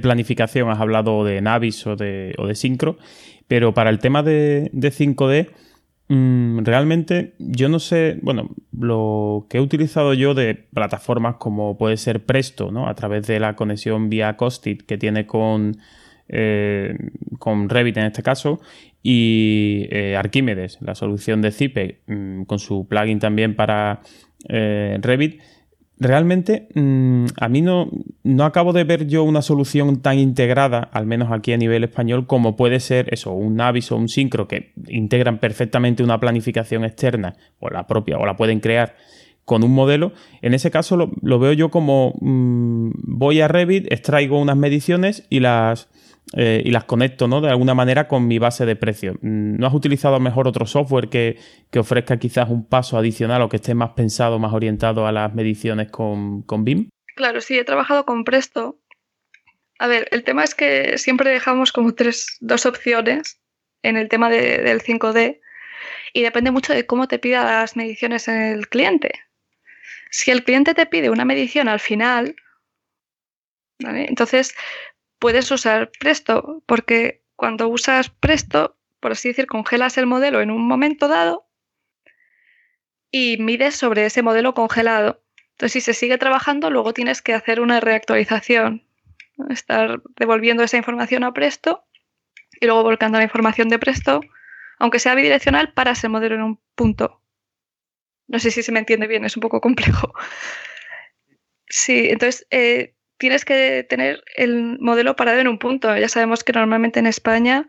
[0.00, 2.96] planificación has hablado de Navis o de, o de Syncro,
[3.52, 5.50] pero para el tema de, 5D,
[6.08, 11.98] mm, realmente yo no sé, bueno, lo que he utilizado yo de plataformas como puede
[11.98, 12.88] ser Presto, ¿no?
[12.88, 15.76] A través de la conexión vía Costit que tiene con,
[16.30, 16.96] eh,
[17.38, 18.58] con Revit en este caso,
[19.02, 24.00] y eh, Archimedes, la solución de Zipe, mm, con su plugin también para
[24.48, 25.42] eh, Revit
[26.02, 27.88] realmente mm, a mí no,
[28.22, 32.26] no acabo de ver yo una solución tan integrada, al menos aquí a nivel español,
[32.26, 37.34] como puede ser eso, un Navis o un Syncro que integran perfectamente una planificación externa
[37.58, 38.94] o la propia o la pueden crear
[39.44, 40.12] con un modelo.
[40.40, 45.40] En ese caso lo, veo yo como mm, voy a Revit, extraigo unas mediciones y
[45.40, 45.88] las
[46.34, 47.40] eh, y las conecto, ¿no?
[47.40, 49.14] De alguna manera con mi base de precio.
[49.20, 51.38] Mm, ¿No has utilizado mejor otro software que,
[51.76, 55.90] ofrezca quizás un paso adicional o que esté más pensado, más orientado a las mediciones
[55.90, 56.88] con, con BIM?
[57.16, 58.78] Claro, sí, he trabajado con Presto.
[59.78, 63.40] A ver, el tema es que siempre dejamos como tres, dos opciones
[63.82, 65.40] en el tema del 5D
[66.12, 69.12] y depende mucho de cómo te pida las mediciones el cliente.
[70.10, 72.36] Si el cliente te pide una medición al final,
[73.80, 74.06] ¿vale?
[74.08, 74.54] entonces
[75.22, 80.66] puedes usar Presto, porque cuando usas Presto, por así decir, congelas el modelo en un
[80.66, 81.46] momento dado
[83.12, 85.22] y mides sobre ese modelo congelado.
[85.52, 88.84] Entonces, si se sigue trabajando, luego tienes que hacer una reactualización,
[89.48, 91.84] estar devolviendo esa información a Presto
[92.60, 94.22] y luego volcando la información de Presto,
[94.80, 97.22] aunque sea bidireccional, paras el modelo en un punto.
[98.26, 100.12] No sé si se me entiende bien, es un poco complejo.
[101.68, 105.96] Sí, entonces eh, tienes que tener el modelo parado en un punto.
[105.96, 107.68] Ya sabemos que normalmente en España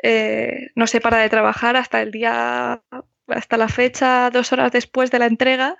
[0.00, 2.80] eh, no se para de trabajar hasta el día,
[3.26, 5.76] hasta la fecha, dos horas después de la entrega,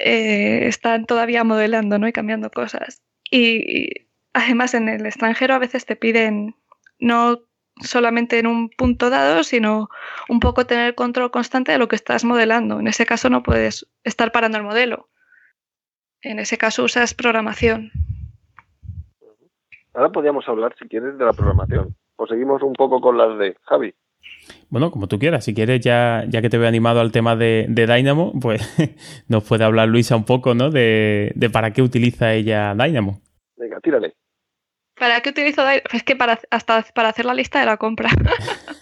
[0.00, 2.06] eh, están todavía modelando ¿no?
[2.08, 3.00] y cambiando cosas.
[3.30, 6.56] Y, además en el extranjero a veces te piden
[6.98, 7.40] no
[7.80, 9.88] solamente en un punto dado, sino
[10.28, 12.80] un poco tener control constante de lo que estás modelando.
[12.80, 15.08] En ese caso no puedes estar parando el modelo.
[16.20, 17.92] En ese caso usas programación.
[19.96, 21.96] Ahora podríamos hablar, si quieres, de la programación.
[22.16, 23.94] O seguimos un poco con las de Javi.
[24.68, 25.46] Bueno, como tú quieras.
[25.46, 28.60] Si quieres, ya, ya que te veo animado al tema de, Dynamo, pues
[29.28, 30.70] nos puede hablar Luisa un poco, ¿no?
[30.70, 33.22] De, para qué utiliza ella Dynamo.
[33.56, 34.14] Venga, tírale.
[34.98, 35.80] ¿Para qué utilizo Dynamo?
[35.90, 38.10] Es que para, hasta para hacer la lista de la compra.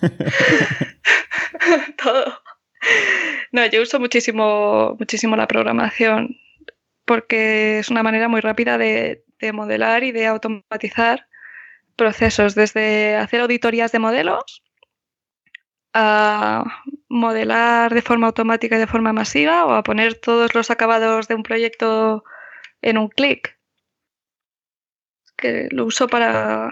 [2.03, 2.25] Todo.
[3.53, 6.37] No, yo uso muchísimo, muchísimo la programación
[7.05, 11.27] porque es una manera muy rápida de, de modelar y de automatizar
[11.97, 14.63] procesos, desde hacer auditorías de modelos
[15.93, 16.65] a
[17.09, 21.37] modelar de forma automática y de forma masiva o a poner todos los acabados de
[21.37, 22.25] un proyecto
[22.83, 23.57] en un clic.
[25.37, 26.71] Que lo uso para,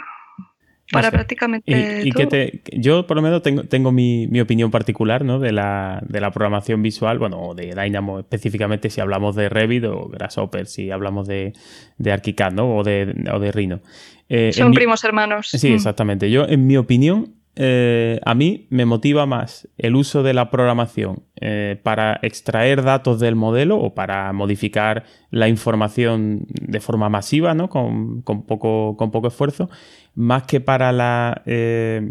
[0.91, 2.03] para prácticamente.
[2.05, 5.39] Y, que yo, por lo menos, tengo, tengo mi, opinión particular ¿no?
[5.39, 9.85] de, la, de la programación visual, bueno, o de Dynamo específicamente, si hablamos de Revit
[9.85, 11.53] o Grasshopper, si hablamos de,
[11.99, 12.77] de ArchiCAD ¿no?
[12.77, 13.81] o, de, o de Rhino.
[14.29, 15.49] Eh, Son primos hermanos.
[15.49, 15.75] Sí, mm.
[15.75, 16.31] exactamente.
[16.31, 21.25] Yo, en mi opinión, eh, a mí me motiva más el uso de la programación
[21.39, 27.69] eh, para extraer datos del modelo o para modificar la información de forma masiva, ¿no?
[27.69, 29.69] con, poco, con poco esfuerzo,
[30.15, 32.11] más que para la eh,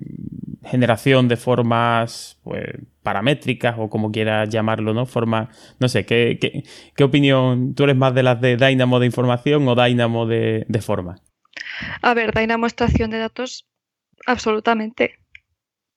[0.63, 2.65] generación de formas pues,
[3.03, 5.05] paramétricas o como quieras llamarlo, ¿no?
[5.05, 6.37] Forma, no sé, ¿qué,
[6.95, 7.75] qué, opinión?
[7.75, 11.21] ¿Tú eres más de las de Dynamo de información o Dynamo de, de forma?
[12.01, 13.67] A ver, Dynamo extracción de datos,
[14.25, 15.21] absolutamente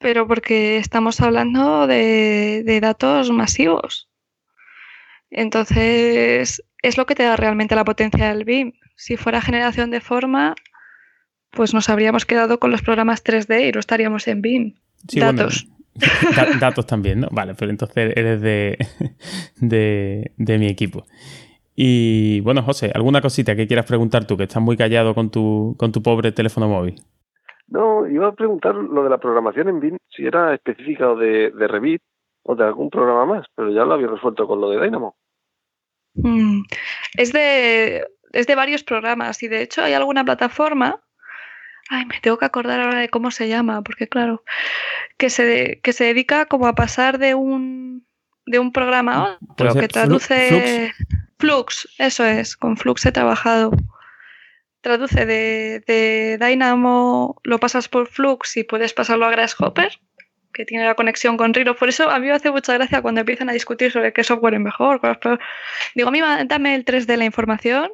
[0.04, 4.10] pero porque estamos hablando de, datos masivos.
[5.30, 8.72] Entonces, es lo que te da realmente la potencia del BIM.
[8.96, 10.56] Si fuera generación de forma,
[11.54, 14.74] pues nos habríamos quedado con los programas 3D y no estaríamos en BIM.
[15.14, 15.66] datos.
[16.60, 17.28] datos también, ¿no?
[17.30, 18.78] Vale, pero entonces eres de,
[20.36, 21.04] de, mi equipo.
[21.74, 25.74] Y bueno, José, ¿alguna cosita que quieras preguntar tú, que estás muy callado con tu,
[25.78, 27.02] con tu pobre teléfono móvil?
[27.68, 31.50] No, iba a preguntar lo de la programación en BIM, si era específica o de,
[31.50, 32.02] Revit
[32.42, 35.16] o de algún programa más, pero ya lo había resuelto con lo de Dynamo.
[36.14, 36.62] Mm,
[37.16, 41.03] es, de, es de varios programas y de hecho hay alguna plataforma,
[41.90, 44.44] ay, me tengo que acordar ahora de cómo se llama, porque claro,
[45.16, 48.06] que se, que se dedica como a pasar de un,
[48.46, 50.92] de un programa a otro, que traduce...
[51.36, 53.72] Flux, eso es, con Flux he trabajado
[54.84, 59.98] traduce de, Dynamo, lo pasas por Flux y puedes pasarlo a Grasshopper,
[60.52, 61.74] que tiene la conexión con Rhino.
[61.74, 64.54] Por eso a mí me hace mucha gracia cuando empiezan a discutir sobre qué software
[64.54, 65.00] es mejor.
[65.94, 67.90] Digo, a mí dame el 3D la información,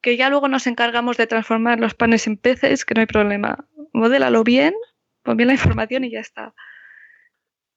[0.00, 3.66] que ya luego nos encargamos de transformar los panes en peces, que no hay problema.
[3.92, 4.74] Modélalo bien,
[5.22, 6.54] pon bien la información y ya está.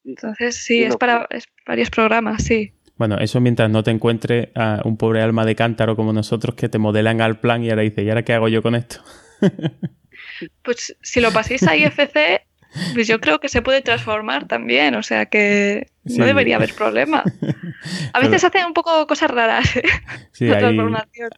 [0.05, 1.27] Entonces, sí, es para
[1.65, 2.73] varios programas, sí.
[2.95, 6.69] Bueno, eso mientras no te encuentre a un pobre alma de cántaro como nosotros que
[6.69, 9.01] te modelan al plan y ahora dice, ¿y ahora qué hago yo con esto?
[10.63, 12.45] pues si lo paséis a IFC,
[12.93, 14.95] pues yo creo que se puede transformar también.
[14.95, 17.23] O sea que No debería haber problema.
[18.13, 19.75] A veces hacen un poco cosas raras.
[19.77, 19.83] ¿eh?
[20.31, 20.79] Sí, hay,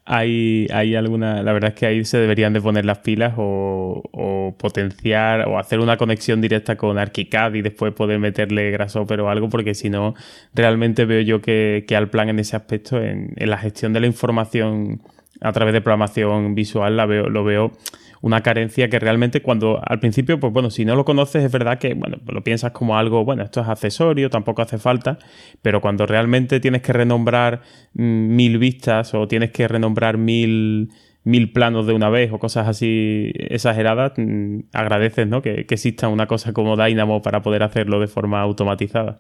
[0.06, 1.44] hay, hay, alguna.
[1.44, 5.80] La verdad es que ahí se deberían de poner las pilas o, potenciar o hacer
[5.80, 10.16] una conexión directa con ArchiCAD y después poder meterle grasshopper o algo, porque si no,
[10.54, 14.08] realmente veo yo que, al plan en ese aspecto, en, en la gestión de la
[14.08, 15.02] información
[15.42, 17.74] a través de programación visual, la veo, lo veo
[18.22, 21.80] una carencia que realmente cuando al principio, pues bueno, si no lo conoces es verdad
[21.80, 25.18] que, bueno, lo piensas como algo, bueno, esto es accesorio, tampoco hace falta,
[25.62, 27.62] pero cuando realmente tienes que renombrar
[27.94, 30.90] mm, mil vistas o tienes que renombrar mil,
[31.24, 35.42] mil planos de una vez o cosas así exageradas, mm, agradeces, ¿no?
[35.42, 39.20] Que, exista una cosa como Dynamo para poder hacerlo de forma automatizada.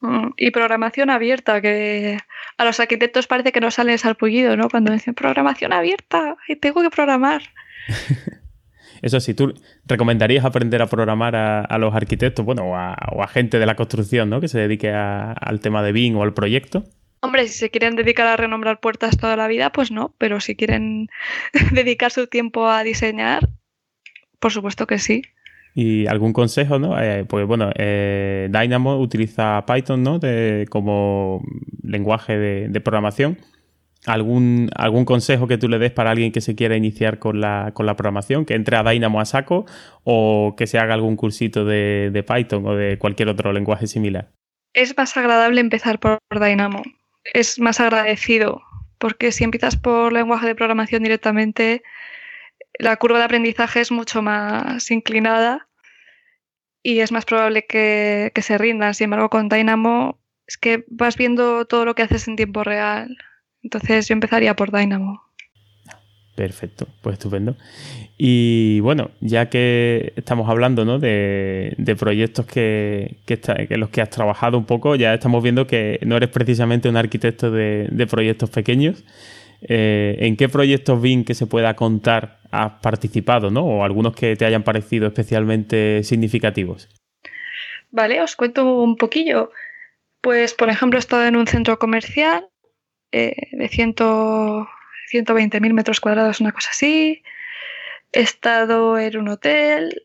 [0.00, 2.18] Mm, y programación abierta, que
[2.58, 4.68] a los arquitectos parece que no sale salpullido, ¿no?
[4.68, 7.42] Cuando dicen programación abierta y tengo que programar.
[9.02, 9.52] Eso sí, ¿tú
[9.84, 14.40] recomendarías aprender a programar a, los arquitectos, bueno, o a, gente de la construcción, ¿no?
[14.40, 16.84] Que se dedique al tema de BIM o al proyecto.
[17.20, 20.54] Hombre, si se quieren dedicar a renombrar puertas toda la vida, pues no, pero si
[20.54, 21.08] quieren
[21.72, 23.48] dedicar su tiempo a diseñar,
[24.38, 25.22] por supuesto que sí.
[25.74, 27.00] ¿Y algún consejo, no?
[27.00, 30.20] Eh, pues bueno, eh, Dynamo utiliza Python, ¿no?
[30.68, 31.42] como
[31.82, 33.38] lenguaje de programación
[34.06, 37.72] algún, algún consejo que tú le des para alguien que se quiera iniciar con la,
[37.74, 39.66] programación, que entre a Dynamo a saco
[40.04, 44.30] o que se haga algún cursito de, Python o de cualquier otro lenguaje similar?
[44.74, 46.82] Es más agradable empezar por Dynamo.
[47.32, 48.62] Es más agradecido,
[48.98, 51.82] porque si empiezas por lenguaje de programación directamente,
[52.78, 55.68] la curva de aprendizaje es mucho más inclinada
[56.82, 58.94] y es más probable que, que se rindan.
[58.94, 63.16] Sin embargo, con Dynamo es que vas viendo todo lo que haces en tiempo real
[63.62, 65.22] entonces yo empezaría por Dynamo.
[66.34, 67.56] Perfecto, pues estupendo.
[68.16, 70.98] Y bueno, ya que estamos hablando ¿no?
[70.98, 73.38] de, proyectos que, que,
[73.76, 77.50] los que has trabajado un poco, ya estamos viendo que no eres precisamente un arquitecto
[77.50, 79.04] de, proyectos pequeños.
[79.60, 83.64] Eh, ¿En qué proyectos BIM que se pueda contar has participado, ¿no?
[83.64, 86.88] O algunos que te hayan parecido especialmente significativos.
[87.90, 89.50] Vale, os cuento un poquillo.
[90.20, 92.48] Pues, por ejemplo, he estado en un centro comercial
[93.12, 97.22] eh, de 120.000 metros cuadrados, una cosa así.
[98.12, 100.02] He estado en un hotel,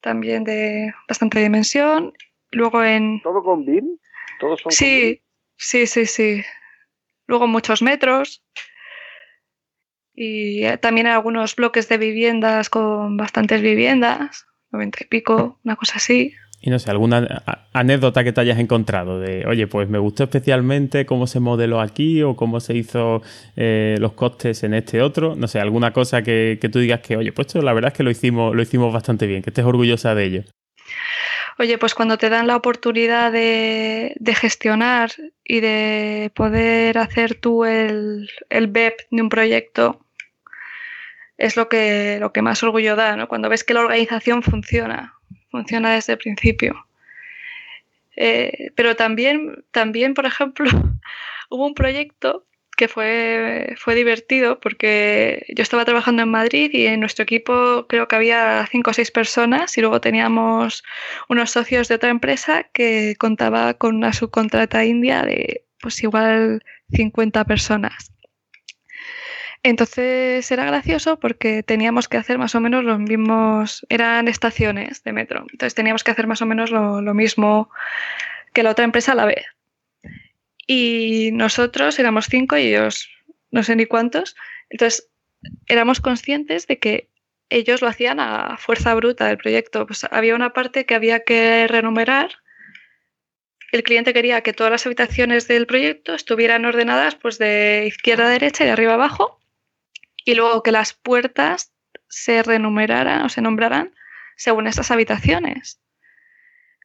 [0.00, 2.12] también de bastante dimensión.
[2.50, 3.20] Luego en...
[3.22, 3.98] ¿Todo con BIM?
[4.40, 5.22] ¿Todos son sí,
[5.56, 6.42] sí, sí, sí.
[7.26, 8.42] Luego muchos metros.
[10.14, 15.94] Y eh, también algunos bloques de viviendas con bastantes viviendas, 90 y pico, una cosa
[15.96, 16.34] así.
[16.62, 17.42] Y no sé, alguna
[17.72, 22.22] anécdota que te hayas encontrado de, oye, pues me gustó especialmente cómo se modeló aquí
[22.22, 23.22] o cómo se hizo
[23.56, 25.36] eh, los costes en este otro.
[25.36, 28.10] No sé, alguna cosa que, tú digas que, oye, pues la verdad es que lo
[28.10, 30.44] hicimos, lo hicimos bastante bien, que estés orgullosa de ello.
[31.58, 35.10] Oye, pues cuando te dan la oportunidad de, gestionar
[35.44, 40.04] y de poder hacer tú el, el BEP de un proyecto,
[41.38, 43.28] es lo que, lo que más orgullo da, ¿no?
[43.28, 45.19] Cuando ves que la organización funciona
[45.50, 46.86] funciona desde el principio.
[48.16, 50.68] Eh, pero también, también, por ejemplo,
[51.50, 52.44] hubo un proyecto
[52.76, 58.08] que fue, fue divertido porque yo estaba trabajando en Madrid y en nuestro equipo creo
[58.08, 60.82] que había cinco o seis personas y luego teníamos
[61.28, 67.44] unos socios de otra empresa que contaba con una subcontrata india de pues igual 50
[67.44, 68.12] personas.
[69.62, 75.12] Entonces era gracioso porque teníamos que hacer más o menos los mismos, eran estaciones de
[75.12, 77.70] metro, entonces teníamos que hacer más o menos lo, mismo
[78.54, 79.44] que la otra empresa a la vez.
[80.66, 83.10] Y nosotros éramos cinco y ellos
[83.50, 84.34] no sé ni cuántos,
[84.70, 85.08] entonces
[85.66, 87.08] éramos conscientes de que
[87.50, 89.86] ellos lo hacían a fuerza bruta del proyecto.
[89.86, 92.36] Pues había una parte que había que renumerar.
[93.72, 98.30] El cliente quería que todas las habitaciones del proyecto estuvieran ordenadas pues de izquierda a
[98.30, 99.39] derecha y de arriba a abajo
[100.30, 101.72] y luego que las puertas
[102.06, 103.92] se renumeraran o se nombraran
[104.36, 105.80] según estas habitaciones.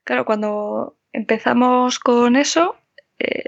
[0.03, 2.75] Claro, cuando empezamos con eso,
[3.19, 3.43] eh,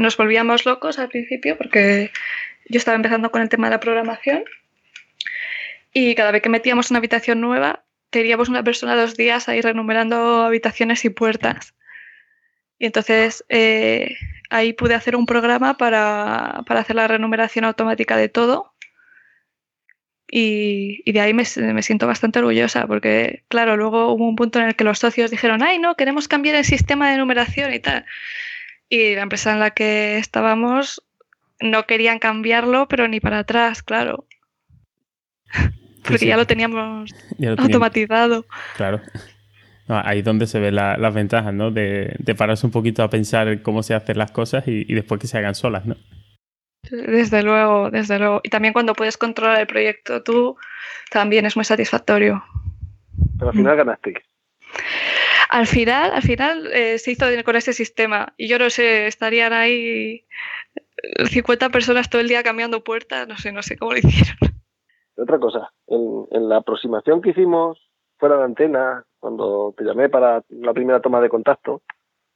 [0.00, 2.10] nos volvíamos locos al principio porque
[2.64, 4.44] yo estaba empezando con el tema de la programación
[5.92, 10.44] y cada vez que metíamos una habitación nueva, teníamos una persona dos días ahí renumerando
[10.44, 11.74] habitaciones y puertas.
[12.78, 14.16] Y entonces eh,
[14.48, 18.71] ahí pude hacer un programa para, para hacer la renumeración automática de todo
[20.34, 24.74] y, de ahí me, siento bastante orgullosa porque, claro, luego hubo un punto en el
[24.74, 28.06] que los socios dijeron, ay, no, queremos cambiar el sistema de numeración y tal.
[28.88, 31.02] Y la empresa en la que estábamos
[31.60, 34.26] no querían cambiarlo, pero ni para atrás, claro.
[36.02, 37.14] porque ya lo teníamos
[37.58, 38.46] automatizado.
[38.78, 39.02] Claro.
[39.86, 41.70] ahí es donde se ven las ventajas, ¿no?
[41.70, 45.26] De, pararse un poquito a pensar cómo se hacen las cosas y, y después que
[45.26, 45.98] se hagan solas, ¿no?
[46.90, 48.40] Desde luego, desde luego.
[48.42, 50.56] Y también cuando puedes controlar el proyecto tú,
[51.10, 52.42] también es muy satisfactorio.
[53.38, 54.14] Pero al final ganaste.
[55.50, 58.32] Al final, al final eh, se hizo con ese sistema.
[58.36, 60.26] Y yo no sé, estarían ahí
[61.30, 64.36] 50 personas todo el día cambiando puertas, no sé, no sé cómo lo hicieron.
[65.16, 67.78] Otra cosa, en, la aproximación que hicimos
[68.18, 71.82] fuera de antena, cuando te llamé para la primera toma de contacto,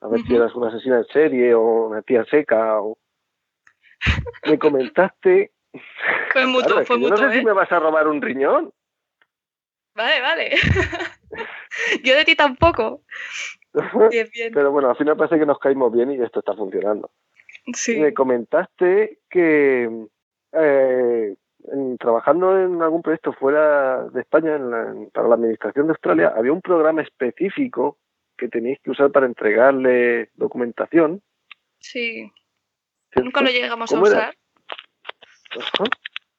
[0.01, 2.99] a ver si eras una asesina en serie o una tía seca o
[4.44, 5.53] me comentaste.
[6.32, 7.16] Fue mutuo, fue mutuo.
[7.16, 7.44] No sé si ¿eh?
[7.44, 8.72] me vas a robar un riñón.
[9.94, 10.51] Vale, vale.
[12.05, 13.03] Yo de ti tampoco.
[14.11, 14.53] Bien, bien.
[14.55, 17.11] Pero bueno, al final parece que nos caímos bien y esto está funcionando.
[17.74, 17.99] Sí.
[17.99, 20.07] Me comentaste que
[20.53, 21.36] eh,
[21.99, 24.59] trabajando en algún proyecto fuera de España,
[25.12, 27.99] para la Administración de Australia, había un programa específico
[28.36, 31.22] que tenéis que usar para entregarle documentación.
[31.80, 32.32] Sí.
[33.22, 34.34] Nunca lo llegamos a usar.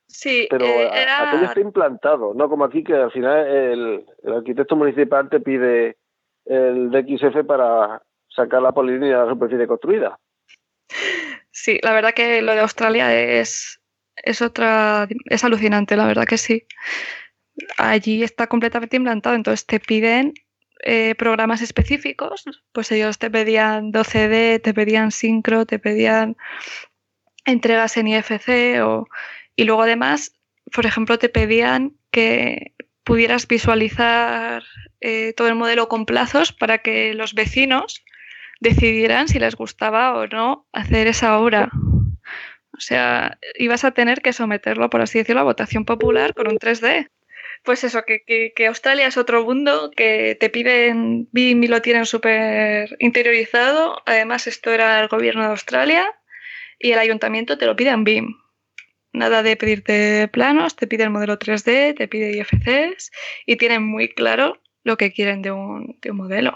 [0.07, 4.05] Sí, pero eh, aquello está implantado, no como aquí que al final el,
[4.36, 5.97] arquitecto municipal te pide
[6.45, 10.17] el DXF para sacar la polilínea de la superficie construida.
[11.51, 13.80] Sí, la verdad que lo de Australia es,
[14.15, 16.65] es otra, es alucinante, la verdad que sí.
[17.78, 20.34] Allí está completamente implantado, entonces te piden
[20.84, 26.38] eh, programas específicos, pues ellos te pedían 12D, te pedían Syncro, te pedían
[27.45, 28.82] entregas en IFC
[29.55, 30.34] y luego además,
[30.71, 32.73] por ejemplo, te pedían que
[33.03, 34.63] pudieras visualizar
[35.01, 38.03] eh, todo el modelo con plazos para que los vecinos
[38.59, 41.69] decidieran si les gustaba o no hacer esa obra.
[42.73, 46.59] O sea, ibas a tener que someterlo, por así decirlo, a votación popular con un
[46.59, 47.09] 3D
[47.64, 52.95] pues eso, que, Australia es otro mundo, que te piden BIM y lo tienen súper
[52.99, 54.01] interiorizado.
[54.05, 56.14] Además, esto era el gobierno de Australia
[56.80, 58.36] y el ayuntamiento te lo pide en BIM.
[59.14, 63.12] Nada de pedirte planos, te pide el modelo 3D, te pide IFCs
[63.45, 66.55] y tienen muy claro lo que quieren de un, de un modelo.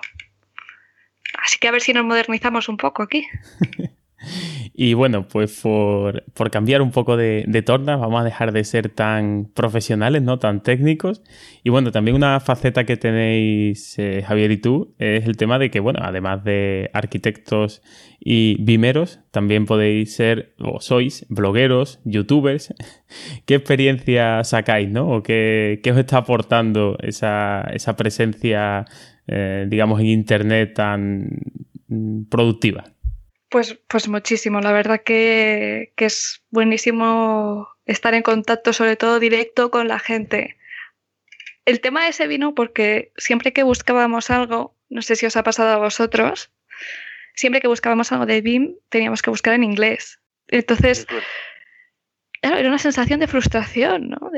[1.43, 3.27] Así que a ver si nos modernizamos un poco aquí.
[4.83, 8.89] Y bueno, pues por, cambiar un poco de, de, torna, vamos a dejar de ser
[8.89, 11.21] tan profesionales, no tan técnicos.
[11.63, 15.69] Y bueno, también una faceta que tenéis, eh, Javier y tú, es el tema de
[15.69, 17.83] que, bueno, además de arquitectos
[18.19, 22.73] y vimeros, también podéis ser o sois blogueros, youtubers.
[23.45, 25.11] ¿Qué experiencia sacáis, no?
[25.11, 28.85] ¿O qué, os está aportando esa, esa presencia,
[29.27, 31.29] eh, digamos, en Internet tan
[31.87, 32.85] mm, productiva?
[33.51, 39.89] Pues, pues muchísimo, la verdad que, es buenísimo estar en contacto, sobre todo directo con
[39.89, 40.55] la gente.
[41.65, 45.69] El tema ese vino porque siempre que buscábamos algo, no sé si os ha pasado
[45.71, 46.49] a vosotros,
[47.35, 50.21] siempre que buscábamos algo de BIM teníamos que buscar en inglés.
[50.47, 51.05] Entonces,
[52.41, 54.31] era una sensación de frustración, ¿no?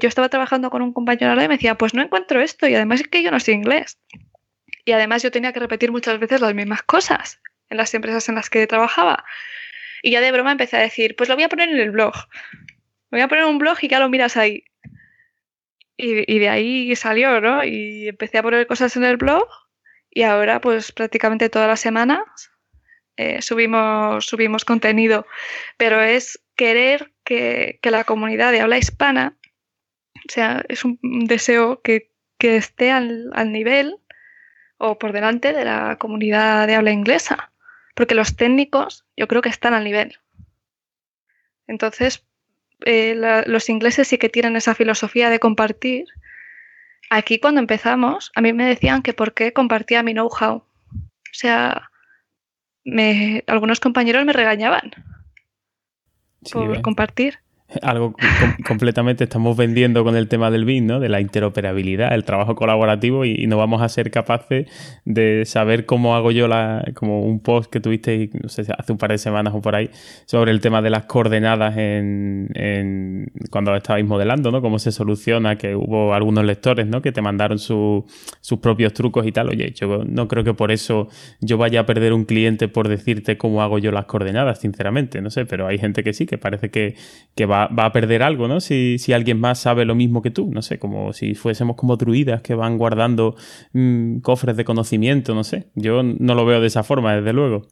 [0.00, 3.02] yo estaba trabajando con un compañero y me decía, pues no encuentro esto y además
[3.02, 4.00] es que yo no sé inglés.
[4.84, 7.40] Y además yo tenía que repetir muchas veces las mismas cosas
[7.70, 9.24] en las empresas en las que trabajaba.
[10.02, 12.14] Y ya de broma empecé a decir, pues lo voy a poner en el blog.
[13.10, 14.64] Voy a poner un blog y ya lo miras ahí.
[15.96, 17.62] Y, de ahí salió, ¿no?
[17.62, 19.46] Y empecé a poner cosas en el blog
[20.08, 22.50] y ahora pues prácticamente todas las semanas
[23.18, 25.26] eh, subimos, subimos contenido.
[25.76, 29.36] Pero es querer que, la comunidad de habla hispana,
[30.14, 33.98] o sea, es un deseo que, que esté al, al nivel
[34.78, 37.50] o por delante de la comunidad de habla inglesa
[37.94, 40.18] porque los técnicos yo creo que están al nivel.
[41.66, 42.26] Entonces,
[42.84, 43.14] eh,
[43.46, 46.06] los ingleses sí que tienen esa filosofía de compartir.
[47.10, 50.56] Aquí cuando empezamos, a mí me decían que por qué compartía mi know-how.
[50.56, 50.64] O
[51.32, 51.90] sea,
[53.46, 54.90] algunos compañeros me regañaban
[56.52, 57.38] por compartir
[57.82, 58.14] algo
[58.66, 61.00] completamente estamos vendiendo con el tema del BIM, ¿no?
[61.00, 64.68] De la interoperabilidad, el trabajo colaborativo y, no vamos a ser capaces
[65.04, 68.98] de saber cómo hago yo la, como un post que tuviste, no sé, hace un
[68.98, 69.90] par de semanas o por ahí,
[70.26, 74.62] sobre el tema de las coordenadas en, en cuando estabais modelando, ¿no?
[74.62, 77.02] Cómo se soluciona, que hubo algunos lectores, ¿no?
[77.02, 78.04] Que te mandaron sus
[78.60, 79.48] propios trucos y tal.
[79.48, 81.08] Oye, yo no creo que por eso
[81.40, 85.30] yo vaya a perder un cliente por decirte cómo hago yo las coordenadas, sinceramente, no
[85.30, 86.94] sé, pero hay gente que sí, que parece que,
[87.34, 88.60] que va va, a perder algo, ¿no?
[88.60, 92.42] Si, alguien más sabe lo mismo que tú, no sé, como si fuésemos como druidas
[92.42, 93.34] que van guardando
[93.72, 95.70] mm, cofres de conocimiento, no sé.
[95.74, 97.62] Yo no lo veo de esa forma, desde luego.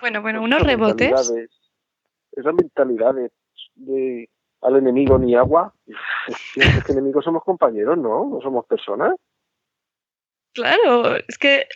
[0.00, 1.32] Bueno, bueno, unos rebotes.
[2.32, 3.14] Esa mentalidad
[3.74, 4.28] de,
[4.62, 5.74] al enemigo ni agua.
[6.56, 8.28] Es que enemigos somos compañeros, ¿no?
[8.28, 9.14] No somos personas.
[10.52, 11.66] Claro, es que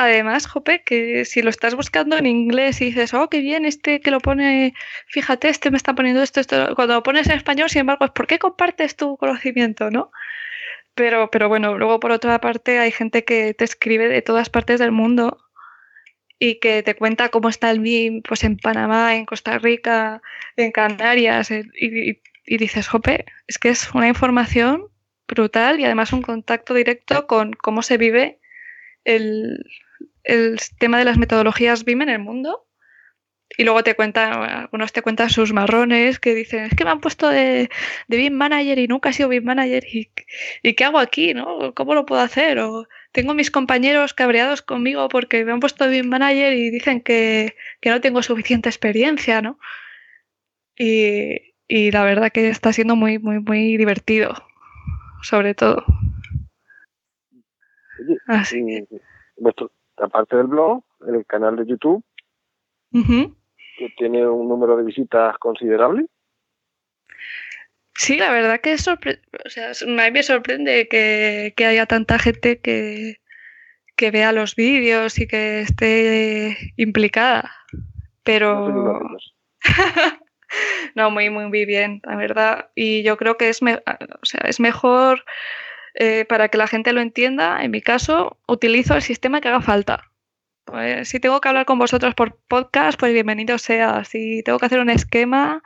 [0.00, 4.00] además, Jope, que si lo estás buscando en inglés y dices, oh, qué bien, este
[4.00, 4.74] que lo pone,
[5.06, 8.10] fíjate, este me está poniendo esto, esto, cuando lo pones en español, sin embargo, es
[8.12, 10.10] ¿por qué compartes tu conocimiento, no?
[10.94, 14.80] Pero, pero bueno, luego por otra parte hay gente que te escribe de todas partes
[14.80, 15.38] del mundo
[16.38, 20.22] y que te cuenta cómo está el BIM pues en Panamá, en Costa Rica,
[20.56, 24.86] en Canarias, y, y dices, Jope, es que es una información
[25.28, 28.40] brutal y además un contacto directo con cómo se vive
[29.04, 29.64] el,
[30.24, 32.66] el tema de las metodologías BIM en el mundo.
[33.58, 37.00] Y luego te cuentan, algunos te cuentan sus marrones que dicen, es que me han
[37.00, 37.68] puesto de,
[38.06, 40.10] de BIM Manager y nunca he sido BIM Manager y,
[40.62, 41.34] y, ¿qué hago aquí?
[41.34, 41.74] ¿no?
[41.74, 42.60] ¿Cómo lo puedo hacer?
[42.60, 47.00] O tengo mis compañeros cabreados conmigo porque me han puesto de BIM Manager y dicen
[47.00, 49.58] que, que no tengo suficiente experiencia, ¿no?
[50.76, 54.34] Y, y la verdad que está siendo muy, muy, muy divertido,
[55.22, 55.84] sobre todo.
[58.26, 58.86] Así.
[59.36, 59.70] Vuestro,
[60.00, 62.04] aparte del blog, el canal de YouTube,
[62.92, 66.06] que tiene un número de visitas considerable.
[67.94, 72.18] Sí, la verdad que sorpre o sea, a mí me sorprende que, que haya tanta
[72.18, 73.20] gente que,
[73.96, 77.52] que vea los vídeos y que esté implicada.
[78.22, 78.70] Pero...
[78.70, 79.00] No,
[80.94, 82.70] no muy, muy, muy bien, la verdad.
[82.74, 85.24] Y yo creo que es, me o sea, es mejor
[85.94, 89.60] eh, para que la gente lo entienda, en mi caso, utilizo el sistema que haga
[89.60, 90.10] falta.
[90.64, 94.04] Pues, si tengo que hablar con vosotros por podcast, pues bienvenido sea.
[94.04, 95.62] Si tengo que hacer un esquema,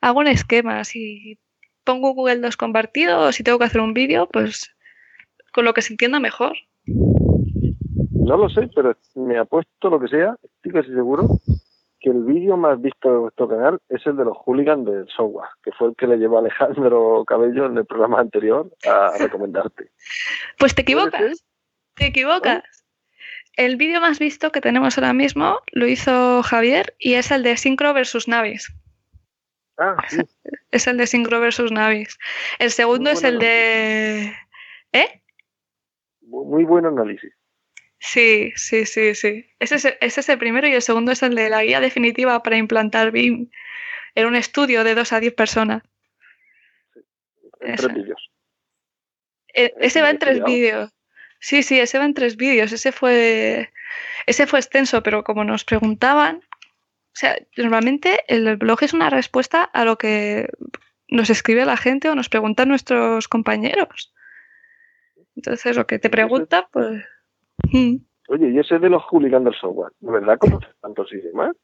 [0.00, 0.84] hago un esquema.
[0.84, 1.38] Si
[1.84, 4.74] pongo Google Docs compartido o si tengo que hacer un vídeo, pues
[5.52, 6.56] con lo que se entienda mejor.
[6.86, 11.28] No lo sé, pero me apuesto lo que sea, estoy casi seguro
[12.04, 15.48] que el vídeo más visto de vuestro canal es el de los hooligans del software,
[15.62, 19.90] que fue el que le llevó Alejandro Cabello en el programa anterior a recomendarte.
[20.58, 21.42] Pues te equivocas,
[21.94, 22.62] te equivocas.
[23.56, 27.56] El vídeo más visto que tenemos ahora mismo lo hizo Javier y es el de
[27.56, 28.70] Syncro versus Navis.
[29.78, 30.18] Ah, sí.
[30.70, 32.18] Es el de Syncro versus Navis.
[32.58, 34.34] El segundo es el de...
[34.92, 35.22] ¿Eh?
[36.20, 37.32] Muy buen análisis.
[38.06, 39.46] Sí, sí, sí, sí.
[39.58, 42.42] Ese es, ese es el primero y el segundo es el de la guía definitiva
[42.42, 43.48] para implantar BIM
[44.14, 45.82] en un estudio de dos a diez personas.
[47.60, 48.30] En tres vídeos.
[49.54, 50.92] E, ese va en tres vídeos.
[51.40, 52.72] Sí, sí, ese va en tres vídeos.
[52.72, 53.72] Ese fue,
[54.26, 59.64] ese fue extenso, pero como nos preguntaban, o sea, normalmente el blog es una respuesta
[59.64, 60.50] a lo que
[61.08, 64.12] nos escribe la gente o nos preguntan nuestros compañeros.
[65.36, 67.02] Entonces, lo que te pregunta, pues
[67.72, 67.96] Mm.
[68.28, 71.56] Oye, y ese de los hooligans del software, ¿de verdad conoces tantos idiomas?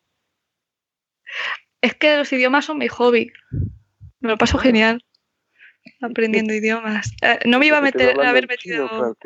[1.81, 3.33] Es que los idiomas son mi hobby.
[4.21, 4.63] Me lo paso ah.
[4.63, 5.03] genial
[6.01, 7.13] aprendiendo idiomas.
[7.23, 9.17] Eh, no me iba a meter, a haber metido.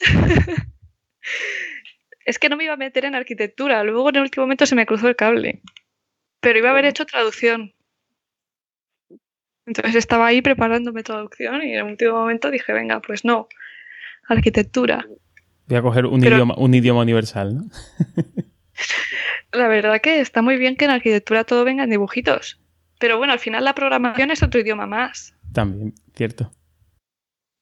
[2.24, 3.84] es que no me iba a meter en arquitectura.
[3.84, 5.62] Luego en el último momento se me cruzó el cable.
[6.40, 7.72] Pero iba a haber hecho traducción.
[9.66, 13.48] Entonces estaba ahí preparándome traducción y en el último momento dije, venga, pues no,
[14.28, 15.04] arquitectura.
[15.68, 17.64] Voy a coger un, idioma, un idioma universal, ¿no?
[19.52, 22.60] la verdad que está muy bien que en arquitectura todo venga en dibujitos.
[22.98, 25.34] Pero bueno, al final la programación es otro idioma más.
[25.52, 26.50] También, cierto.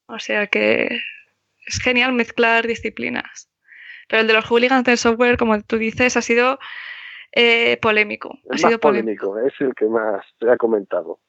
[0.07, 1.01] O sea que
[1.67, 3.51] es genial mezclar disciplinas.
[4.09, 6.59] Pero el de los hooligans del software, como tú dices, ha sido
[7.33, 8.39] eh, polémico.
[8.51, 9.39] ha sido polémico.
[9.39, 11.21] es el que más se ha comentado.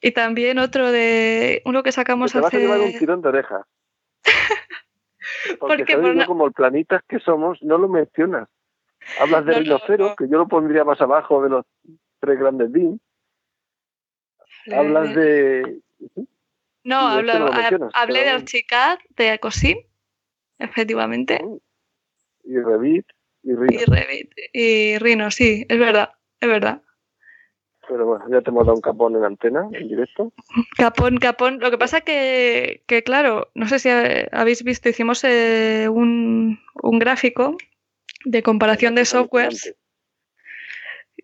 [0.00, 2.44] Y también otro de uno que sacamos te hace.
[2.44, 3.66] Vas a llevar un tirón de oreja.
[5.58, 8.48] Porque, por como el planitas que somos, no lo mencionas.
[9.20, 11.66] Hablas de no, que yo lo pondría más abajo de los
[12.20, 12.98] tres grandes BIM.
[14.72, 15.80] Hablas de...
[16.84, 19.78] No, hablé de Archicad, de Ecosim,
[20.58, 21.40] efectivamente.
[21.42, 21.58] Mm.
[22.44, 23.06] Y Revit
[23.42, 23.80] y Rhino.
[23.80, 26.82] Y Revit y Rhino, sí, es verdad, es verdad.
[27.88, 30.32] Pero bueno, ya te hemos dado un capón en antena, en directo.
[30.76, 31.58] Capón, capón.
[31.60, 36.98] Lo que pasa que, que claro, no sé si habéis visto, hicimos eh, un, un,
[36.98, 37.56] gráfico
[38.24, 39.74] de comparación de softwares.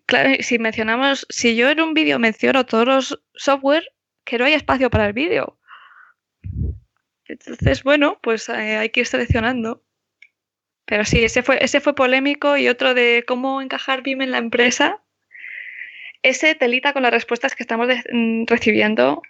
[0.05, 3.85] Claro, si mencionamos, si yo en un vídeo menciono todos los software,
[4.25, 5.57] que no hay espacio para el vídeo.
[7.25, 9.83] Entonces, bueno, pues eh, hay que ir seleccionando.
[10.85, 14.39] Pero sí, ese fue, ese fue polémico y otro de cómo encajar BIM en la
[14.39, 15.03] empresa
[16.21, 19.21] ese telita con las respuestas que estamos mm, recibiendo,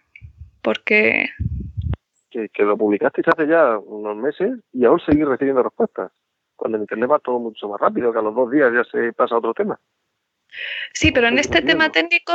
[0.62, 1.30] porque...
[2.30, 6.12] Que, lo publicasteis hace ya unos meses y aún seguís recibiendo respuestas.
[6.56, 9.14] Cuando en Internet va todo mucho más rápido, que a los dos días ya se
[9.14, 9.80] pasa a otro tema.
[10.94, 12.34] Sí, pero en este tema técnico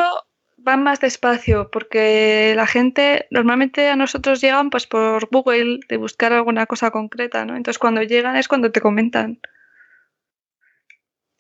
[0.57, 6.33] van más despacio porque la gente normalmente a nosotros llegan pues por Google de buscar
[6.33, 7.57] alguna cosa concreta, ¿no?
[7.57, 9.41] Entonces cuando llegan es cuando te comentan.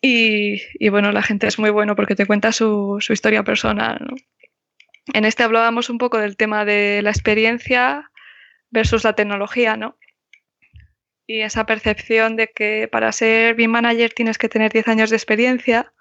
[0.07, 4.15] Y, bueno, la gente es muy bueno porque te cuenta su, historia personal, ¿no?
[5.15, 8.11] En este hablábamos un poco del tema de la experiencia
[8.71, 9.97] versus la tecnología, ¿no?
[11.27, 15.17] Y esa percepción de que para ser BIM manager tienes que tener 10 años de
[15.17, 15.95] experiencia,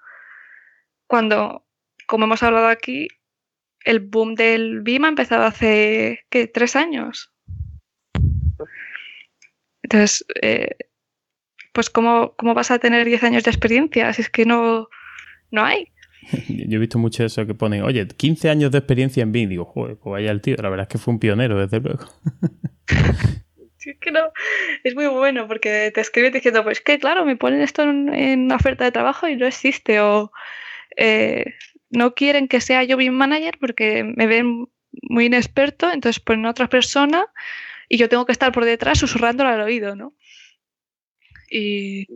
[1.06, 1.66] cuando,
[2.06, 3.08] como hemos hablado aquí,
[3.86, 6.46] el boom del BIM ha empezado hace, ¿qué?
[6.46, 7.32] ¿Tres años?
[9.82, 10.76] Entonces, eh,
[11.74, 14.88] pues ¿cómo, ¿cómo, vas a tener 10 años de experiencia si es que no,
[15.50, 15.88] no hay?
[16.48, 19.50] Yo he visto mucho eso que ponen, oye, 15 años de experiencia en BIM.
[19.50, 20.56] Digo, joder, pues vaya el tío.
[20.56, 22.04] La verdad es que fue un pionero, desde luego.
[23.76, 24.32] Sí, es que no,
[24.82, 28.56] es muy bueno porque te escribe diciendo, pues que claro, me ponen esto en, una
[28.56, 30.00] oferta de trabajo y no existe.
[30.00, 30.32] O
[30.96, 31.52] eh,
[31.90, 34.68] no quieren que sea yo BIM manager porque me ven
[35.02, 37.26] muy inexperto, entonces ponen a otra persona
[37.86, 40.14] y yo tengo que estar por detrás susurrándole al oído, ¿no?
[41.56, 42.06] Y...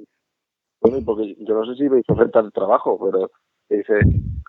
[0.80, 3.30] Bueno, porque yo no sé si veis ofertas de trabajo, pero
[3.70, 4.00] Dice,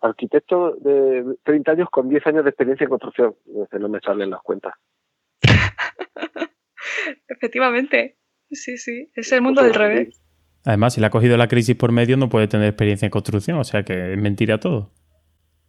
[0.02, 3.36] arquitecto de 30 años con 10 años de experiencia en construcción.
[3.46, 4.74] Dice, no me salen las cuentas.
[7.28, 8.18] Efectivamente.
[8.50, 9.12] Sí, sí.
[9.14, 10.22] Es el mundo del revés.
[10.66, 13.58] Además, si le ha cogido la crisis por medio, no puede tener experiencia en construcción.
[13.60, 14.94] O sea que es mentira todo.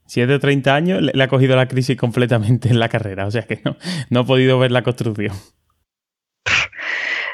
[0.07, 3.27] Si es de 30 años, le ha cogido la crisis completamente en la carrera.
[3.27, 3.77] O sea que no,
[4.11, 5.35] no ha podido ver la construcción.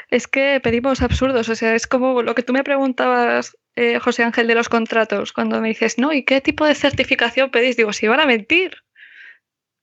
[0.09, 1.49] Es que pedimos absurdos.
[1.49, 5.33] O sea, es como lo que tú me preguntabas eh, José Ángel, de los contratos,
[5.33, 7.77] cuando me dices, no, ¿y qué tipo de certificación pedís?
[7.77, 8.83] Digo, si van a mentir,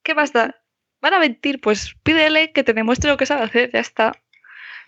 [0.02, 0.32] ¿qué más?
[0.32, 1.60] ¿Van a mentir?
[1.60, 4.12] Pues pídele que te demuestre lo que sabe hacer, ya está.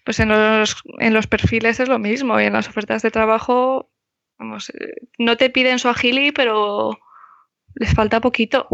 [0.04, 3.92] Pues en los, en los perfiles es lo mismo, y en las ofertas de trabajo,
[4.38, 6.98] vamos, eh, no te piden su agili, pero
[7.76, 8.66] les falta poquito.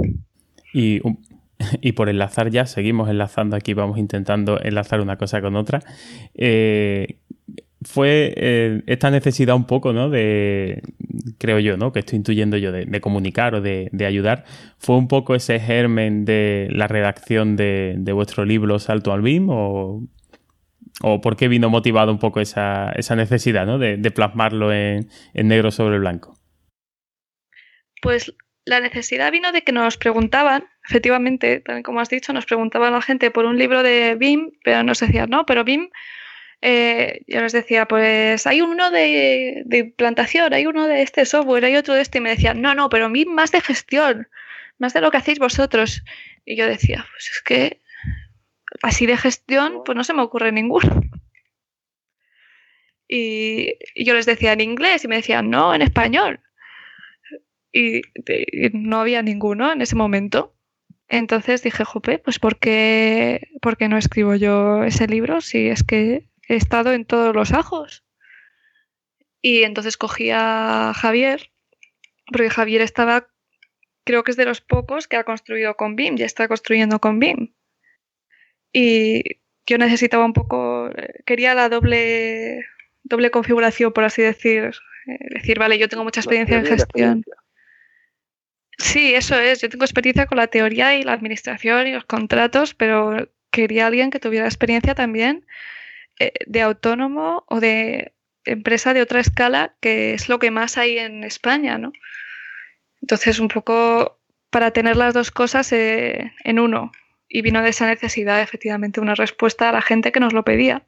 [0.73, 1.03] Y,
[1.81, 5.81] y por enlazar ya, seguimos enlazando aquí, vamos intentando enlazar una cosa con otra.
[6.35, 7.19] Eh,
[7.85, 10.09] fue eh, esta necesidad un poco, ¿no?
[10.09, 10.83] De,
[11.39, 11.93] creo yo, ¿no?
[11.93, 14.45] Que estoy intuyendo yo de, comunicar o de, ayudar.
[14.79, 20.07] Fue un poco ese germen de la redacción de, vuestro libro Salto al BIM o,
[21.03, 23.79] o por qué vino motivado un poco esa, necesidad, ¿no?
[23.79, 26.39] De, plasmarlo en, negro sobre blanco.
[28.01, 28.35] Pues
[28.65, 33.03] la necesidad vino de que nos preguntaban, efectivamente, tal como has dicho, nos preguntaban la
[33.03, 35.91] gente por un libro de BIM, pero nos decían, no, pero BIM
[36.65, 41.65] eh, yo les decía, pues hay uno de, de, implantación, hay uno de este software,
[41.65, 44.29] hay otro de este, y me decían, no, no, pero a mí más de gestión,
[44.79, 46.05] más de lo que hacéis vosotros.
[46.45, 47.83] Y yo decía, pues es que
[48.83, 51.03] así de gestión, pues no se me ocurre ninguno.
[53.09, 56.41] Y, yo les decía en inglés y me decían, no, en español.
[57.73, 58.03] Y,
[58.73, 60.55] no había ninguno en ese momento.
[61.09, 65.83] Entonces dije, jope, pues ¿por qué, ¿por qué no escribo yo ese libro si es
[65.83, 68.05] que he estado en todos los ajos.
[69.41, 71.51] Y entonces cogí a Javier,
[72.27, 73.29] porque Javier estaba,
[74.05, 77.19] creo que es de los pocos que ha construido con BIM, ya está construyendo con
[77.19, 77.55] BIM.
[78.73, 80.91] Y yo necesitaba un poco,
[81.27, 82.65] quería la doble,
[83.03, 84.71] doble configuración, por así decir.
[85.07, 87.25] Eh, decir, vale, yo tengo mucha experiencia en gestión.
[88.79, 89.61] Sí, eso es.
[89.61, 94.11] Yo tengo experiencia con la teoría y la administración y los contratos, pero quería alguien
[94.11, 95.45] que tuviera experiencia también
[96.19, 98.13] eh, de autónomo o de
[98.45, 101.93] empresa de otra escala, que es lo que más hay en España, ¿no?
[103.01, 104.19] Entonces, un poco
[104.51, 106.93] para tener las dos cosas eh, en uno.
[107.29, 110.83] Y vino de esa necesidad, efectivamente, una respuesta a la gente que nos lo pedía.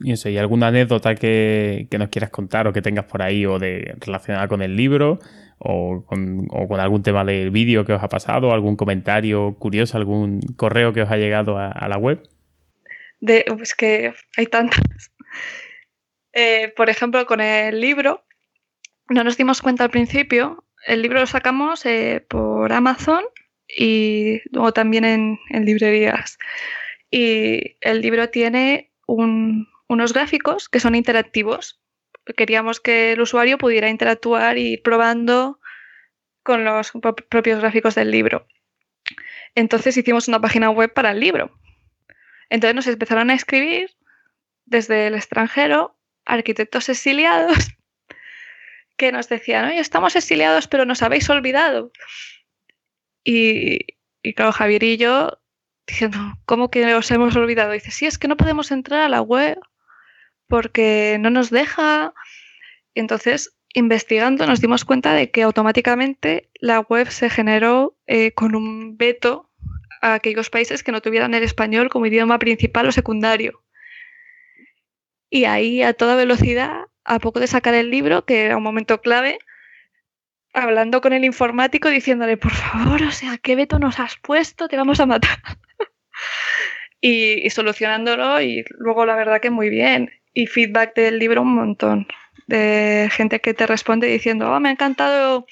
[0.00, 3.58] Y eso, ¿y alguna anécdota que, nos quieras contar o que tengas por ahí o
[3.58, 5.20] de relacionada con el libro
[5.64, 6.48] o con,
[6.80, 11.10] algún tema del vídeo que os ha pasado, algún comentario curioso, algún correo que os
[11.10, 12.22] ha llegado a la web?
[13.22, 14.82] de, pues que hay tantas.
[16.34, 18.24] Eh, por ejemplo, con el libro,
[19.08, 23.22] no nos dimos cuenta al principio, el libro lo sacamos eh, por Amazon
[23.68, 26.38] y luego también en, librerías.
[27.10, 31.80] Y el libro tiene unos gráficos que son interactivos.
[32.36, 35.60] Queríamos que el usuario pudiera interactuar y ir probando
[36.42, 36.92] con los
[37.28, 38.46] propios gráficos del libro.
[39.54, 41.52] Entonces hicimos una página web para el libro
[42.52, 43.96] entonces nos empezaron a escribir
[44.66, 45.96] desde el extranjero
[46.26, 47.56] arquitectos exiliados
[48.98, 51.92] que nos decían, oye, estamos exiliados, pero nos habéis olvidado.
[53.24, 53.86] Y,
[54.36, 55.40] claro, Javier y yo
[55.86, 57.72] diciendo, ¿cómo que os hemos olvidado?
[57.72, 59.58] dice, sí, es que no podemos entrar a la web
[60.52, 62.12] porque no nos deja.
[62.94, 68.98] entonces investigando nos dimos cuenta de que automáticamente la web se generó eh, con un
[68.98, 69.48] veto
[70.02, 73.64] a aquellos países que no tuvieran el español como idioma principal o secundario.
[75.30, 79.00] Y ahí a toda velocidad, a poco de sacar el libro, que era un momento
[79.00, 79.38] clave,
[80.52, 84.68] hablando con el informático diciéndole, por favor, o sea, ¿qué veto nos has puesto?
[84.68, 85.38] Te vamos a matar.
[87.00, 90.10] y, solucionándolo y luego la verdad que muy bien.
[90.34, 92.06] Y feedback del libro un montón.
[92.46, 95.46] De gente que te responde diciendo, oh, me ha encantado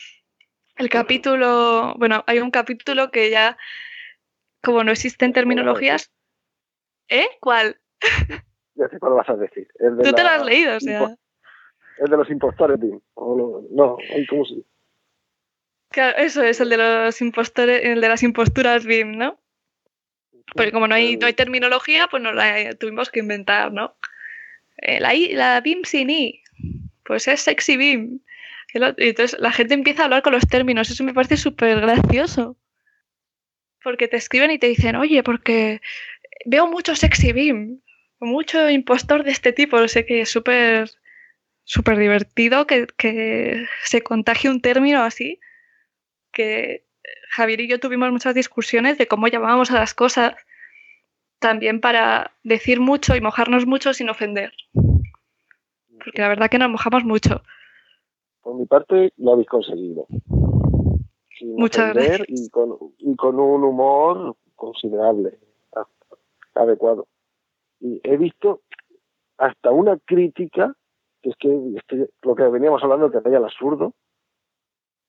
[0.77, 1.95] el capítulo.
[1.99, 3.57] Bueno, hay un capítulo que ya,
[4.63, 6.11] como no existen terminologías.
[7.09, 7.27] ¿Eh?
[7.41, 7.81] ¿Cuál?
[8.77, 9.69] Ya sé cuál vas a decir.
[9.79, 11.15] Tú te lo has leído, o sea.
[11.99, 14.63] El de los impostores, no, no, ¿cómo se
[15.91, 19.39] Claro, eso es el de los impostores, el de las imposturas BIM, ¿no?
[20.55, 23.97] Porque como no hay, no hay terminología, pues nos la tuvimos que inventar, ¿no?
[24.81, 26.43] Eh, la, la BIM sin I,
[27.05, 28.21] pues es sexy BIM.
[28.73, 32.57] Y entonces la gente empieza a hablar con los términos, eso me parece súper gracioso.
[33.83, 35.81] Porque te escriben y te dicen, oye, porque
[36.45, 37.81] veo mucho sexy BIM,
[38.21, 40.91] mucho impostor de este tipo, no sé qué, es súper
[41.65, 45.39] súper divertido que, que se contagie un término así
[46.33, 46.85] que
[47.31, 50.35] Javier y yo tuvimos muchas discusiones de cómo llamábamos a las cosas,
[51.41, 54.53] también para decir mucho y mojarnos mucho sin ofender.
[54.73, 57.43] Porque la verdad que nos mojamos mucho.
[58.43, 60.07] Por mi parte, lo habéis conseguido.
[61.43, 62.27] Muchas gracias.
[62.29, 65.39] Y con, y con un humor considerable,
[66.55, 67.07] adecuado.
[67.81, 68.61] Y he visto
[69.39, 70.75] hasta una crítica,
[71.23, 73.95] que es que lo que veníamos hablando, que vaya al absurdo,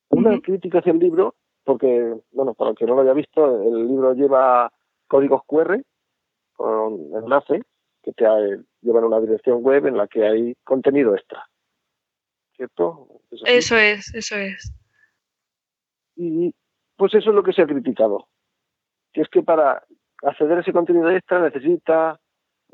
[0.08, 3.86] una crítica hacia el libro, porque, bueno, para el que no lo haya visto, el
[3.86, 4.72] libro lleva
[5.06, 5.82] códigos QR
[6.54, 7.62] con enlace
[8.02, 8.24] que te
[8.80, 11.48] llevan a una dirección web en la que hay contenido extra.
[12.56, 13.08] ¿Cierto?
[13.30, 14.72] eso es, eso es.
[16.16, 16.54] Y
[16.96, 18.28] pues eso es lo que se ha criticado.
[19.12, 19.84] Que es que para
[20.22, 22.20] acceder a ese contenido extra necesita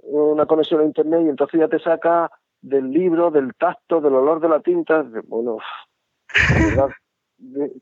[0.02, 4.40] una conexión a internet y entonces ya te saca del libro, del tacto, del olor
[4.40, 5.04] de la tinta.
[5.24, 5.58] Bueno,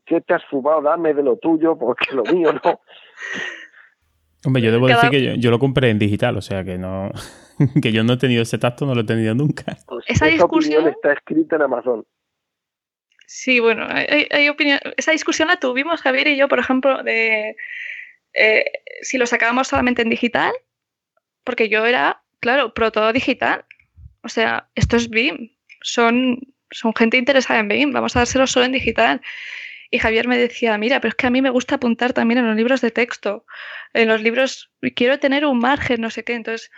[0.05, 0.81] ¿qué te has fumado?
[0.81, 2.79] Dame de lo tuyo, porque lo mío no.
[4.45, 7.11] Hombre, yo debo decir que yo, lo compré en digital, o sea que no
[7.81, 9.77] que yo no he tenido ese tacto, no lo he tenido nunca.
[9.87, 12.05] Pues esa, discusión está escrita en Amazon.
[13.25, 14.79] Sí, bueno, hay, opinión.
[14.95, 17.57] Esa discusión la tuvimos Javier y yo, por ejemplo, de
[18.33, 18.65] eh,
[19.01, 20.53] si lo sacábamos solamente en digital,
[21.43, 23.65] porque yo era, claro, pro todo digital.
[24.21, 25.51] O sea, esto es BIM.
[25.81, 26.39] Son
[26.71, 29.21] son gente interesada en BIM, vamos a dárselo solo en digital.
[29.89, 32.47] Y Javier me decía, mira, pero es que a mí me gusta apuntar también en
[32.47, 33.45] los libros de texto,
[33.93, 36.33] en los libros, quiero tener un margen, no sé qué.
[36.33, 36.71] Entonces,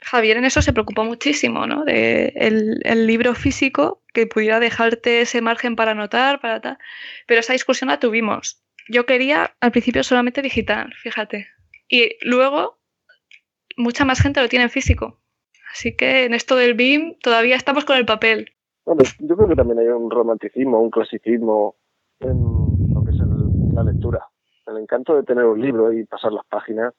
[0.00, 1.84] Javier en eso se preocupó muchísimo, ¿no?
[1.84, 6.78] De el, libro físico que pudiera dejarte ese margen para anotar, para tal.
[7.26, 8.62] Pero esa discusión la tuvimos.
[8.88, 11.48] Yo quería al principio solamente digital, fíjate.
[11.88, 12.78] Y luego
[13.76, 15.20] mucha más gente lo tiene en físico.
[15.72, 18.54] Así que en esto del BIM todavía estamos con el papel
[19.18, 21.76] yo creo que también hay un romanticismo, un clasicismo
[22.20, 22.42] en
[22.94, 23.18] lo que es
[23.74, 24.26] la lectura.
[24.66, 26.94] El encanto de tener un libro y pasar las páginas,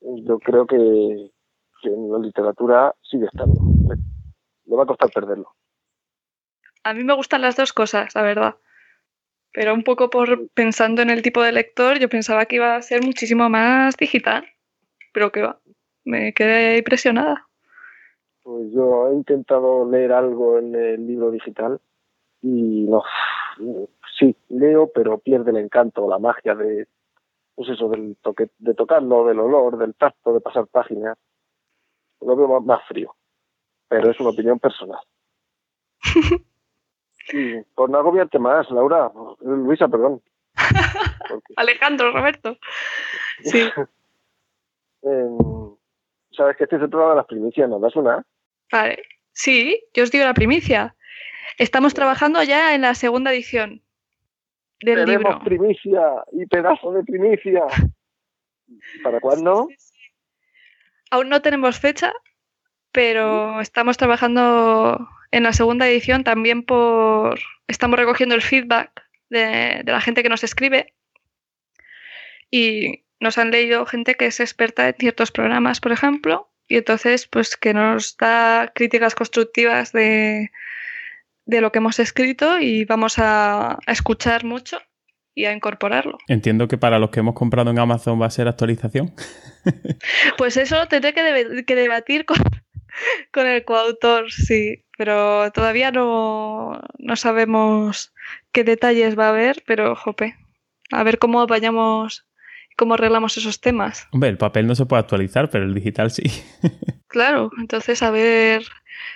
[0.00, 3.60] yo creo que, en la literatura sigue estando.
[4.64, 5.52] Le va a costar perderlo.
[6.84, 8.56] A mí me gustan las dos cosas, la verdad.
[9.52, 12.82] Pero un poco por pensando en el tipo de lector, yo pensaba que iba a
[12.82, 14.46] ser muchísimo más digital.
[15.12, 15.58] Pero que va,
[16.04, 17.46] me quedé impresionada.
[18.42, 21.80] Pues yo he intentado leer algo en el libro digital
[22.42, 23.02] y no,
[24.18, 26.86] sí, leo, pero pierde el encanto, la magia de,
[27.54, 31.16] pues eso, del toque, de tocarlo, del olor, del tacto, de pasar páginas.
[32.20, 33.14] Lo veo más, frío,
[33.88, 35.00] pero es una opinión personal.
[37.32, 40.22] Y por no agobiarte más, Laura, Luisa, perdón.
[41.56, 42.56] Alejandro, Roberto.
[43.42, 43.68] Sí.
[46.36, 48.24] Sabes que este es el programa de las primicias, ¿nos das una?
[48.70, 49.02] Vale.
[49.32, 50.94] Sí, yo os digo la primicia.
[51.58, 53.82] Estamos trabajando ya en la segunda edición
[54.80, 56.02] del Tenemos primicia
[56.32, 57.62] y pedazo de primicia.
[59.02, 59.68] ¿Para cuándo?
[61.10, 62.12] Aún no tenemos fecha,
[62.92, 67.38] pero estamos trabajando en la segunda edición también por...
[67.68, 70.92] Estamos recogiendo el feedback de, de la gente que nos escribe
[72.50, 77.26] y nos han leído gente que es experta en ciertos programas, por ejemplo, y entonces
[77.26, 80.50] pues que nos da críticas constructivas de,
[81.46, 84.78] lo que hemos escrito y vamos a, escuchar mucho
[85.34, 86.18] y a incorporarlo.
[86.28, 89.14] Entiendo que para los que hemos comprado en Amazon va a ser actualización.
[90.38, 92.36] Pues eso tendré que, que debatir con,
[93.32, 94.84] con, el coautor, sí.
[94.96, 98.14] pero todavía no, no sabemos
[98.52, 100.36] qué detalles va a haber, pero jope,
[100.92, 102.28] a ver cómo apañamos,
[102.76, 104.06] cómo arreglamos esos temas.
[104.12, 106.22] Hombre, el papel no se puede actualizar, pero el digital sí.
[107.08, 108.64] claro, entonces a ver,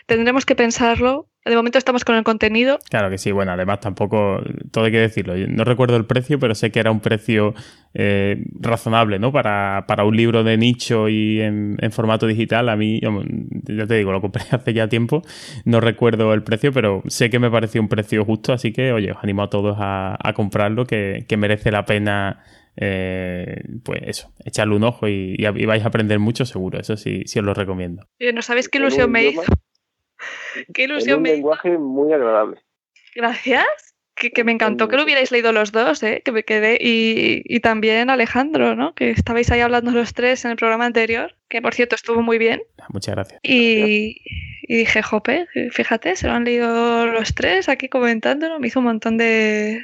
[0.06, 2.78] tendremos que pensarlo de momento estamos con el contenido.
[2.90, 6.54] Claro que sí, bueno, además tampoco, todo hay que decirlo, no recuerdo el precio, pero
[6.54, 7.54] sé que era un precio
[7.94, 9.32] eh, razonable, ¿no?
[9.32, 14.12] Para, para, un libro de nicho y en, formato digital, a mí, ya te digo,
[14.12, 15.22] lo compré hace ya tiempo,
[15.64, 19.12] no recuerdo el precio, pero sé que me pareció un precio justo, así que, oye,
[19.12, 22.44] os animo a todos a, comprarlo, que, merece la pena
[22.76, 27.38] eh, pues eso, echarle un ojo y, vais a aprender mucho seguro, eso sí, sí
[27.38, 28.06] os lo recomiendo.
[28.34, 29.42] ¿No sabéis qué ilusión me hizo?
[30.74, 32.60] Qué ilusión un lenguaje muy agradable.
[33.14, 33.66] Gracias.
[34.14, 36.20] Que, me encantó que lo hubierais leído los dos, ¿eh?
[36.22, 36.76] que me quedé.
[36.78, 38.94] Y, también Alejandro, ¿no?
[38.94, 42.36] Que estabais ahí hablando los tres en el programa anterior, que por cierto estuvo muy
[42.36, 42.60] bien.
[42.78, 43.40] Ah, muchas gracias.
[43.42, 44.20] Y,
[44.62, 48.86] y dije, jope, fíjate, se lo han leído los tres aquí comentándolo, me hizo un
[48.86, 49.82] montón de,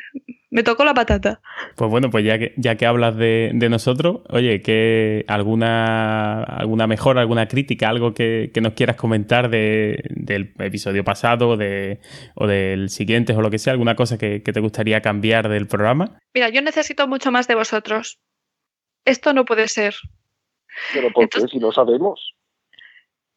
[0.57, 1.43] me tocó la patata.
[1.75, 7.21] Pues bueno, pues ya que, ya que hablas de, nosotros, oye, que alguna, alguna mejora,
[7.21, 12.01] alguna crítica, algo que, nos quieras comentar del episodio pasado de,
[12.37, 16.19] o del siguiente o lo que sea, alguna cosa que, te gustaría cambiar del programa.
[16.33, 18.19] Mira, yo necesito mucho más de vosotros.
[19.05, 19.95] Esto no puede ser.
[20.95, 21.47] Pero ¿por qué?
[21.49, 22.33] Si no sabemos.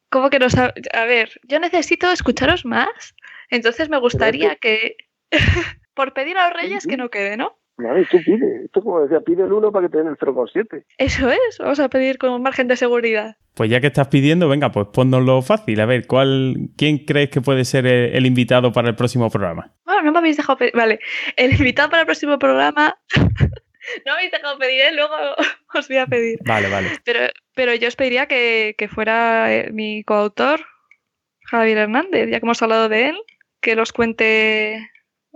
[0.08, 0.88] ¿Cómo que no sabemos?
[0.94, 3.14] A ver, yo necesito escucharos más.
[3.50, 4.96] Entonces me gustaría que...
[6.00, 7.58] Por pedir a los reyes que no quede, ¿no?
[7.76, 8.64] Vale, tú pide.
[8.64, 10.82] Esto como decía, pide el 1 para que te den el 0,7.
[10.96, 13.36] Eso es, vamos a pedir con un margen de seguridad.
[13.52, 15.78] Pues ya que estás pidiendo, venga, pues ponnoslo fácil.
[15.78, 19.74] A ver, ¿cuál, ¿quién crees que puede ser el, invitado para el próximo programa?
[19.84, 20.72] Bueno, no me habéis dejado pedir.
[20.74, 21.00] Vale,
[21.36, 22.96] el invitado para el próximo programa.
[23.14, 23.20] no
[24.06, 24.92] me habéis dejado pedir, ¿eh?
[24.94, 25.14] luego
[25.74, 26.38] os voy a pedir.
[26.46, 26.88] Vale, vale.
[27.04, 27.20] Pero,
[27.54, 30.64] pero yo os pediría que, que fuera eh, mi coautor,
[31.42, 33.16] Javier Hernández, ya que hemos hablado de él,
[33.60, 34.88] que los cuente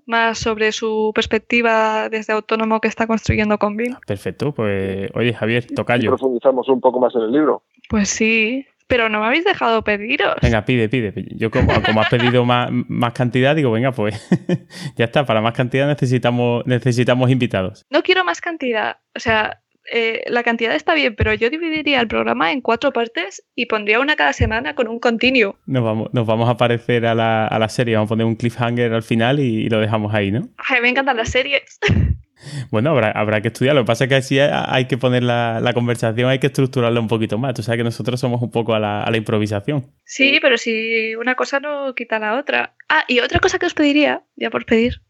[0.07, 3.97] más sobre su perspectiva desde autónomo que está construyendo con BIM.
[4.07, 6.11] Perfecto, pues oye Javier, tocayo.
[6.11, 7.63] Profundizamos un poco más en el libro.
[7.89, 10.35] Pues sí, pero no me habéis dejado pediros.
[10.43, 11.13] Venga, pide, pide.
[11.37, 14.29] Yo como, como has pedido más, más, cantidad, digo, venga, pues
[14.97, 17.87] ya está, para más cantidad necesitamos, necesitamos invitados.
[17.91, 22.09] No quiero más cantidad, o sea, eh, la cantidad está bien, pero yo dividiría el
[22.09, 25.59] programa en cuatro partes y pondría una cada semana con un continuo.
[25.66, 28.37] Nos vamos, nos vamos a parecer a la, a la serie, vamos a poner un
[28.37, 30.49] cliffhanger al final y, lo dejamos ahí, ¿no?
[30.57, 31.78] Ay, me encantan las series.
[32.70, 33.74] Bueno, habrá, habrá que estudiar.
[33.74, 37.01] Lo que pasa es que así hay que poner la, la, conversación, hay que estructurarla
[37.01, 37.55] un poquito más.
[37.55, 39.91] Tú sabes que nosotros somos un poco a la, a la, improvisación.
[40.05, 42.74] Sí, pero si una cosa no quita la otra.
[42.91, 45.01] Ah, y otra cosa que os pediría, ya por pedir,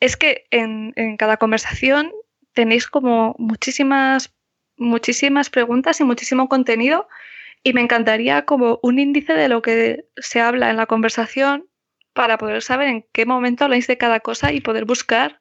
[0.00, 2.10] es que en, en cada conversación
[2.54, 4.34] tenéis como muchísimas,
[4.76, 7.08] muchísimas preguntas y muchísimo contenido
[7.62, 11.66] y me encantaría como un índice de lo que se habla en la conversación
[12.12, 15.40] para poder saber en qué momento habláis de cada cosa y poder buscar,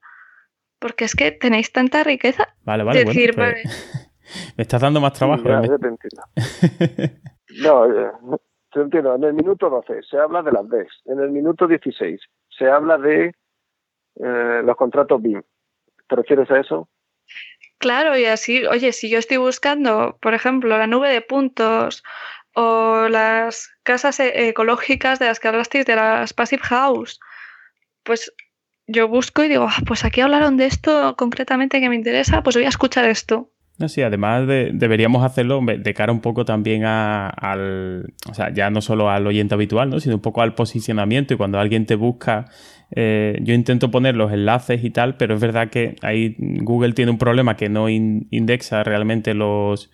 [0.79, 2.47] porque es que tenéis tanta riqueza.
[2.63, 3.05] Vale, vale.
[3.05, 4.13] Decir, pues,
[4.57, 5.43] me estás dando más trabajo.
[5.47, 5.69] ¿eh?
[7.61, 8.11] no, eh,
[8.71, 9.15] te entiendo.
[9.15, 10.87] En el minuto 12 se habla de las DES.
[11.05, 12.19] En el minuto 16
[12.57, 13.35] se habla de
[14.15, 15.43] eh, los contratos BIM.
[16.07, 16.89] ¿Te refieres a eso?
[17.77, 22.03] Claro, y así, oye, si yo estoy buscando, por ejemplo, la nube de puntos
[22.53, 27.19] o las casas e-, ecológicas de las que de las Passive House,
[28.03, 28.31] pues
[28.87, 32.55] yo busco y digo, ah, pues aquí hablaron de esto concretamente que me interesa, pues
[32.55, 33.49] voy a escuchar esto.
[33.87, 39.09] Sí, además deberíamos hacerlo de cara un poco también al, o sea, ya no solo
[39.09, 39.99] al oyente habitual, ¿no?
[39.99, 42.45] sino un poco al posicionamiento y cuando alguien te busca
[42.95, 47.11] eh, yo intento poner los enlaces y tal, pero es verdad que ahí Google tiene
[47.11, 49.89] un problema que no indexa realmente los,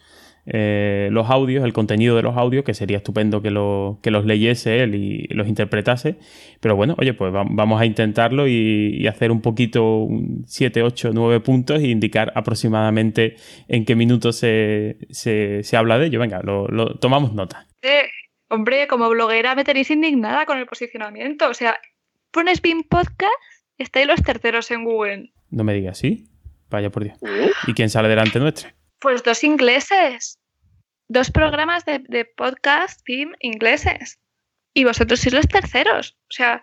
[0.46, 4.26] eh, los audios, el contenido de los audios, que sería estupendo que, lo, que los
[4.26, 6.18] leyese él y los interpretase.
[6.60, 10.08] Pero bueno, oye, pues vamos a intentarlo y, hacer un poquito
[10.46, 13.36] 7, 8, 9 puntos e indicar aproximadamente
[13.68, 16.20] en qué minutos se, se, habla de ello.
[16.20, 17.66] Venga, lo, tomamos nota.
[17.82, 18.08] Eh,
[18.50, 21.48] hombre, como bloguera me tenéis indignada con el posicionamiento.
[21.48, 21.78] O sea,
[22.32, 23.34] pones BIM Podcast,
[23.78, 25.34] estáis los terceros en Google.
[25.50, 26.28] No me digas, ¿sí?
[26.70, 27.18] Vaya por Dios.
[27.68, 28.70] ¿Y quién sale delante nuestro?
[29.00, 30.38] Pues dos ingleses.
[31.08, 34.20] Dos programas de, podcast BIM ingleses.
[34.74, 36.18] Y vosotros sois los terceros.
[36.30, 36.62] O sea,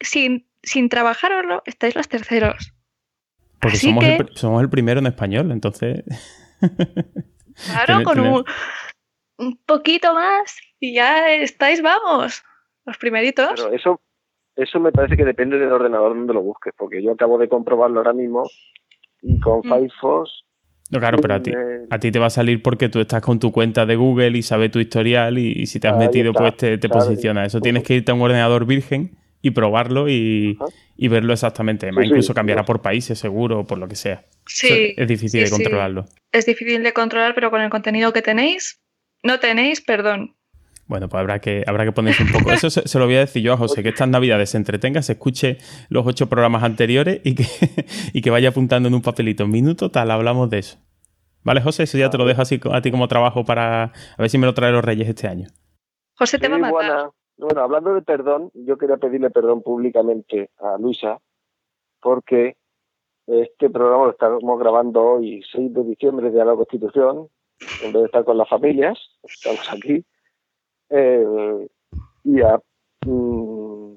[0.00, 2.74] sin, sin trabajaroslo, estáis los terceros.
[3.60, 6.04] Porque somos, el, somos el primero en español, entonces.
[7.64, 8.44] claro, con un,
[9.38, 12.44] un, poquito más y ya estáis, vamos,
[12.84, 13.52] los primeritos.
[13.56, 14.00] Pero eso,
[14.56, 17.98] eso me parece que depende del ordenador donde lo busques, porque yo acabo de comprobarlo
[17.98, 18.44] ahora mismo
[19.22, 19.62] y con mm.
[19.62, 20.30] Firefox
[20.90, 23.22] No, claro, pero a ti, eh, a ti te va a salir porque tú estás
[23.22, 26.56] con tu cuenta de Google y sabes tu historial y, si te has metido, pues
[26.56, 27.44] te, posiciona.
[27.44, 30.58] Eso tienes que irte a un ordenador virgen y probarlo y,
[30.96, 31.88] verlo exactamente.
[31.88, 34.24] incluso cambiará por países, seguro, o por lo que sea.
[34.46, 34.94] Sí.
[34.96, 36.06] es difícil de controlarlo.
[36.32, 38.80] Es difícil de controlar, pero con el contenido que tenéis,
[39.22, 40.34] no tenéis perdón.
[40.88, 42.52] Bueno, pues habrá que, habrá que ponerse un poco.
[42.52, 45.14] Eso se, lo voy a decir yo a José, que estas navidades se entretenga, se
[45.14, 45.58] escuche
[45.88, 47.44] los ocho programas anteriores y que,
[48.12, 49.44] y que vaya apuntando en un papelito.
[49.44, 50.78] Un minuto, tal, hablamos de eso.
[51.42, 51.84] ¿Vale, José?
[51.84, 54.46] Eso ya te lo dejo así a ti como trabajo para a ver si me
[54.46, 55.48] lo trae los Reyes este año.
[56.14, 57.10] José te va a matar.
[57.36, 61.18] Bueno, hablando de perdón, yo quería pedirle perdón públicamente a Luisa
[62.00, 62.56] porque
[63.26, 67.28] este programa lo estamos grabando hoy, 6 de diciembre, de la Constitución,
[67.82, 70.04] en vez de estar con las familias, estamos aquí
[70.90, 71.68] eh,
[72.24, 72.60] y a,
[73.04, 73.94] mm,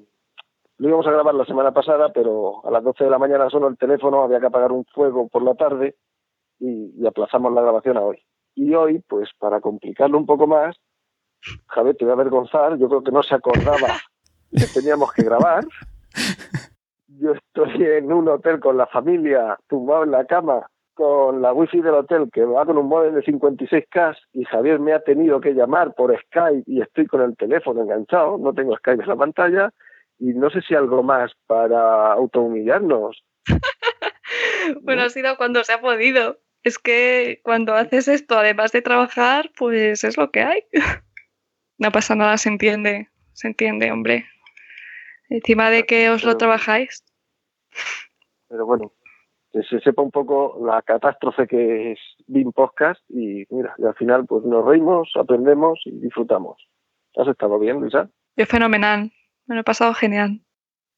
[0.78, 3.68] lo íbamos a grabar la semana pasada, pero a las 12 de la mañana sonó
[3.68, 5.96] el teléfono, había que apagar un fuego por la tarde
[6.58, 8.18] y, aplazamos la grabación a hoy.
[8.54, 10.76] Y hoy, pues para complicarlo un poco más,
[11.66, 13.88] Javier, te voy a avergonzar, yo creo que no se acordaba
[14.50, 15.64] que teníamos que grabar.
[17.08, 20.66] Yo estoy en un hotel con la familia, tumbado en la cama,
[21.00, 24.92] con la wifi del hotel que va con un modem de 56K y Javier me
[24.92, 29.02] ha tenido que llamar por Skype y estoy con el teléfono enganchado, no tengo Skype
[29.02, 29.72] en la pantalla
[30.18, 33.24] y no sé si algo más para autohumillarnos.
[34.82, 36.38] bueno, ha sido cuando se ha podido.
[36.64, 40.64] Es que cuando haces esto, además de trabajar, pues es lo que hay.
[41.78, 44.26] no pasa nada, se entiende, se entiende, hombre.
[45.30, 47.02] Encima de que os lo trabajáis.
[48.48, 48.92] Pero bueno,
[49.52, 53.94] que se sepa un poco la catástrofe que es BIM Podcast y mira, y al
[53.94, 56.56] final pues nos reímos, aprendemos y disfrutamos.
[57.16, 58.08] ¿Has estado bien, Luisa?
[58.36, 59.12] Yo fenomenal,
[59.46, 60.40] me lo he pasado genial.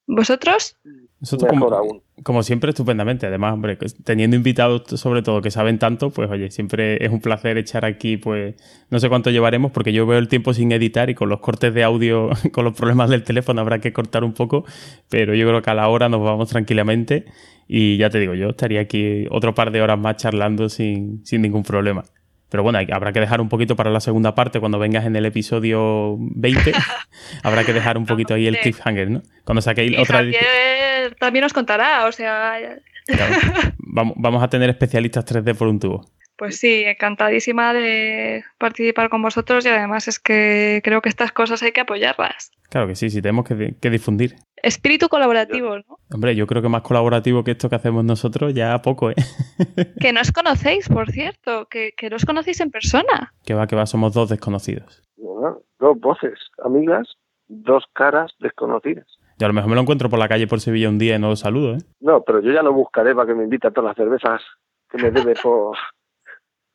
[0.06, 0.76] ¿Vosotros?
[1.20, 3.26] Nosotros como, como, siempre, estupendamente.
[3.26, 7.56] Además, hombre, teniendo invitados sobre todo que saben tanto, pues oye, siempre es un placer
[7.58, 8.56] echar aquí, pues
[8.90, 11.72] no sé cuánto llevaremos, porque yo veo el tiempo sin editar y con los cortes
[11.72, 14.64] de audio, con los problemas del teléfono habrá que cortar un poco,
[15.08, 17.26] pero yo creo que a la hora nos vamos tranquilamente
[17.68, 21.42] y ya te digo, yo estaría aquí otro par de horas más charlando sin, sin
[21.42, 22.04] ningún problema.
[22.52, 25.24] Pero bueno, habrá que dejar un poquito para la segunda parte cuando vengas en el
[25.24, 26.74] episodio 20.
[27.42, 29.22] habrá que dejar un poquito ahí el cliffhanger, ¿no?
[29.44, 32.60] Cuando saquéis otra Javier también os contará, o sea.
[33.78, 36.06] vamos, vamos a tener especialistas 3D por un tubo.
[36.42, 41.62] Pues sí, encantadísima de participar con vosotros y además es que creo que estas cosas
[41.62, 42.50] hay que apoyarlas.
[42.68, 44.34] Claro que sí, sí, tenemos que, difundir.
[44.56, 45.98] Espíritu colaborativo, ¿no?
[46.12, 49.14] Hombre, yo creo que más colaborativo que esto que hacemos nosotros ya poco, ¿eh?
[50.00, 53.32] que no os conocéis, por cierto, que, que no os conocéis en persona.
[53.44, 55.00] Que va, que va, somos dos desconocidos.
[55.16, 57.06] dos voces, amigas,
[57.46, 59.06] dos caras desconocidas.
[59.38, 61.18] Yo a lo mejor me lo encuentro por la calle por Sevilla un día y
[61.20, 61.82] no lo saludo, ¿eh?
[62.00, 64.42] No, pero yo ya lo buscaré para que me invite a todas las cervezas
[64.90, 65.76] que me debe por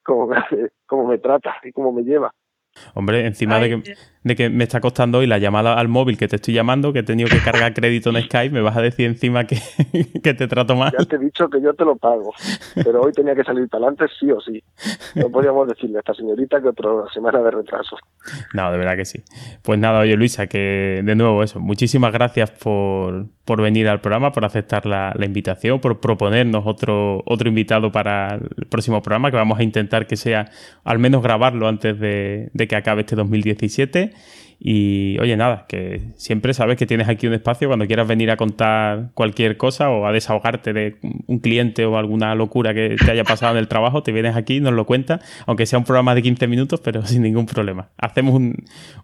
[0.08, 0.38] cómo me,
[0.88, 2.34] cómo me trata y cómo me lleva.
[2.94, 3.96] Hombre, encima de, que,
[4.28, 7.00] de, que, me está costando hoy la llamada al móvil que te estoy llamando, que
[7.00, 9.58] he tenido que cargar crédito en Skype, me vas a decir encima que,
[10.24, 10.94] que, te trato mal.
[10.98, 12.34] Ya te he dicho que yo te lo pago,
[12.76, 14.64] pero hoy tenía que salir para adelante sí o sí.
[15.16, 17.98] No podíamos decirle a esta señorita que otra semana de retraso.
[18.54, 19.24] No, de verdad que sí.
[19.64, 24.32] Pues nada, oye Luisa, que de nuevo eso, muchísimas gracias por, por venir al programa,
[24.32, 29.38] por aceptar la, la, invitación, por proponernos otro, otro invitado para el próximo programa, que
[29.38, 30.50] vamos a intentar que sea
[30.84, 34.14] al menos grabarlo antes de, de que acabe este 2017.
[34.60, 38.38] Y oye, nada, que siempre sabes que tienes aquí un espacio cuando quieras venir a
[38.38, 40.96] contar cualquier cosa o a desahogarte de
[41.28, 44.60] un cliente o alguna locura que te haya pasado en el trabajo, te vienes aquí,
[44.60, 47.92] nos lo cuentas, aunque sea un programa de 15 minutos, pero sin ningún problema.
[47.98, 48.42] Hacemos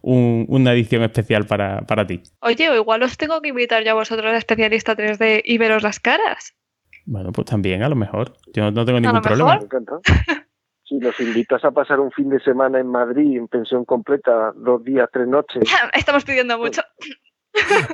[0.01, 2.22] una edición especial para, para ti.
[2.39, 5.84] Oye, o igual os tengo que invitar ya a vosotros a especialista 3D y veros
[5.84, 6.55] las caras.
[7.05, 8.34] Bueno, pues también, a lo mejor.
[8.53, 9.59] Yo no tengo ningún problema.
[10.94, 14.84] si nos invitas a pasar un fin de semana en Madrid en pensión completa, dos
[14.84, 15.64] días, tres noches.
[15.94, 16.82] Estamos pidiendo mucho.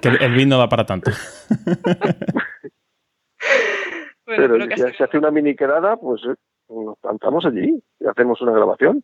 [0.02, 1.12] Que el vino da para tanto.
[4.26, 6.36] pero, si se hace una mini quedada, pues eh,
[6.70, 9.04] nos plantamos allí y hacemos una grabación.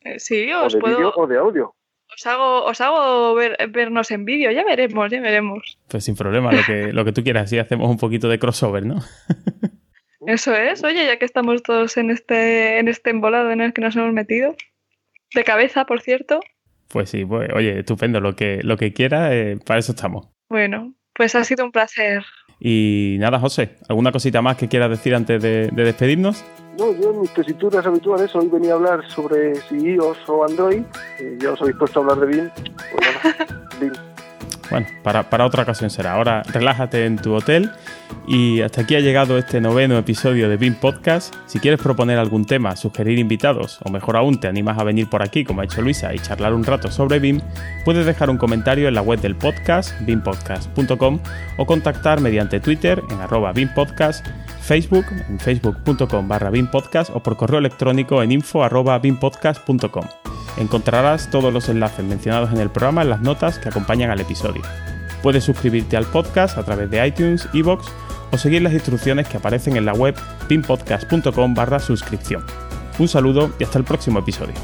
[0.00, 1.12] Eh, sí, os o de puedo...
[1.14, 1.74] o de audio.
[2.14, 5.78] Os hago, os hago vernos en vídeo, ya veremos, ya veremos.
[5.88, 8.84] Pues sin problema, lo que, lo que tú quieras, así hacemos un poquito de crossover,
[8.84, 8.96] ¿no?
[10.26, 13.82] Eso es, oye, ya que estamos todos en este, en este embolado en el que
[13.82, 14.54] nos hemos metido.
[15.34, 16.40] De cabeza, por cierto.
[16.88, 20.28] Pues sí, pues, oye, estupendo, lo que, lo que quiera, eh, para eso estamos.
[20.48, 22.24] Bueno, pues ha sido un placer.
[22.60, 26.44] Y nada, José, ¿alguna cosita más que quieras decir antes de, despedirnos?
[26.78, 30.82] No, yo en mis tesituras habituales hoy venía a hablar sobre si iOS o Android.
[31.38, 32.50] ya os habéis puesto a hablar de BIM.
[32.92, 34.13] Pues BIM.
[34.74, 36.14] Bueno, para, otra ocasión será.
[36.14, 37.70] Ahora relájate en tu hotel
[38.26, 41.32] y hasta aquí ha llegado este noveno episodio de BIM Podcast.
[41.46, 45.22] Si quieres proponer algún tema, sugerir invitados o mejor aún te animas a venir por
[45.22, 47.40] aquí como ha hecho Luisa y charlar un rato sobre BIM,
[47.84, 51.20] puedes dejar un comentario en la web del podcast, bimpodcast.com
[51.56, 54.26] o contactar mediante Twitter en arroba bimpodcast,
[54.60, 60.04] Facebook en facebook.com barra bimpodcast o por correo electrónico en info arroba bimpodcast.com.
[60.56, 64.62] Encontrarás todos los enlaces mencionados en el programa en las notas que acompañan al episodio.
[65.22, 67.86] Puedes suscribirte al podcast a través de iTunes, iVoox
[68.32, 70.14] o seguir las instrucciones que aparecen en la web
[70.48, 72.44] pinpodcast.com barra suscripción.
[72.98, 74.54] Un saludo y hasta el próximo episodio.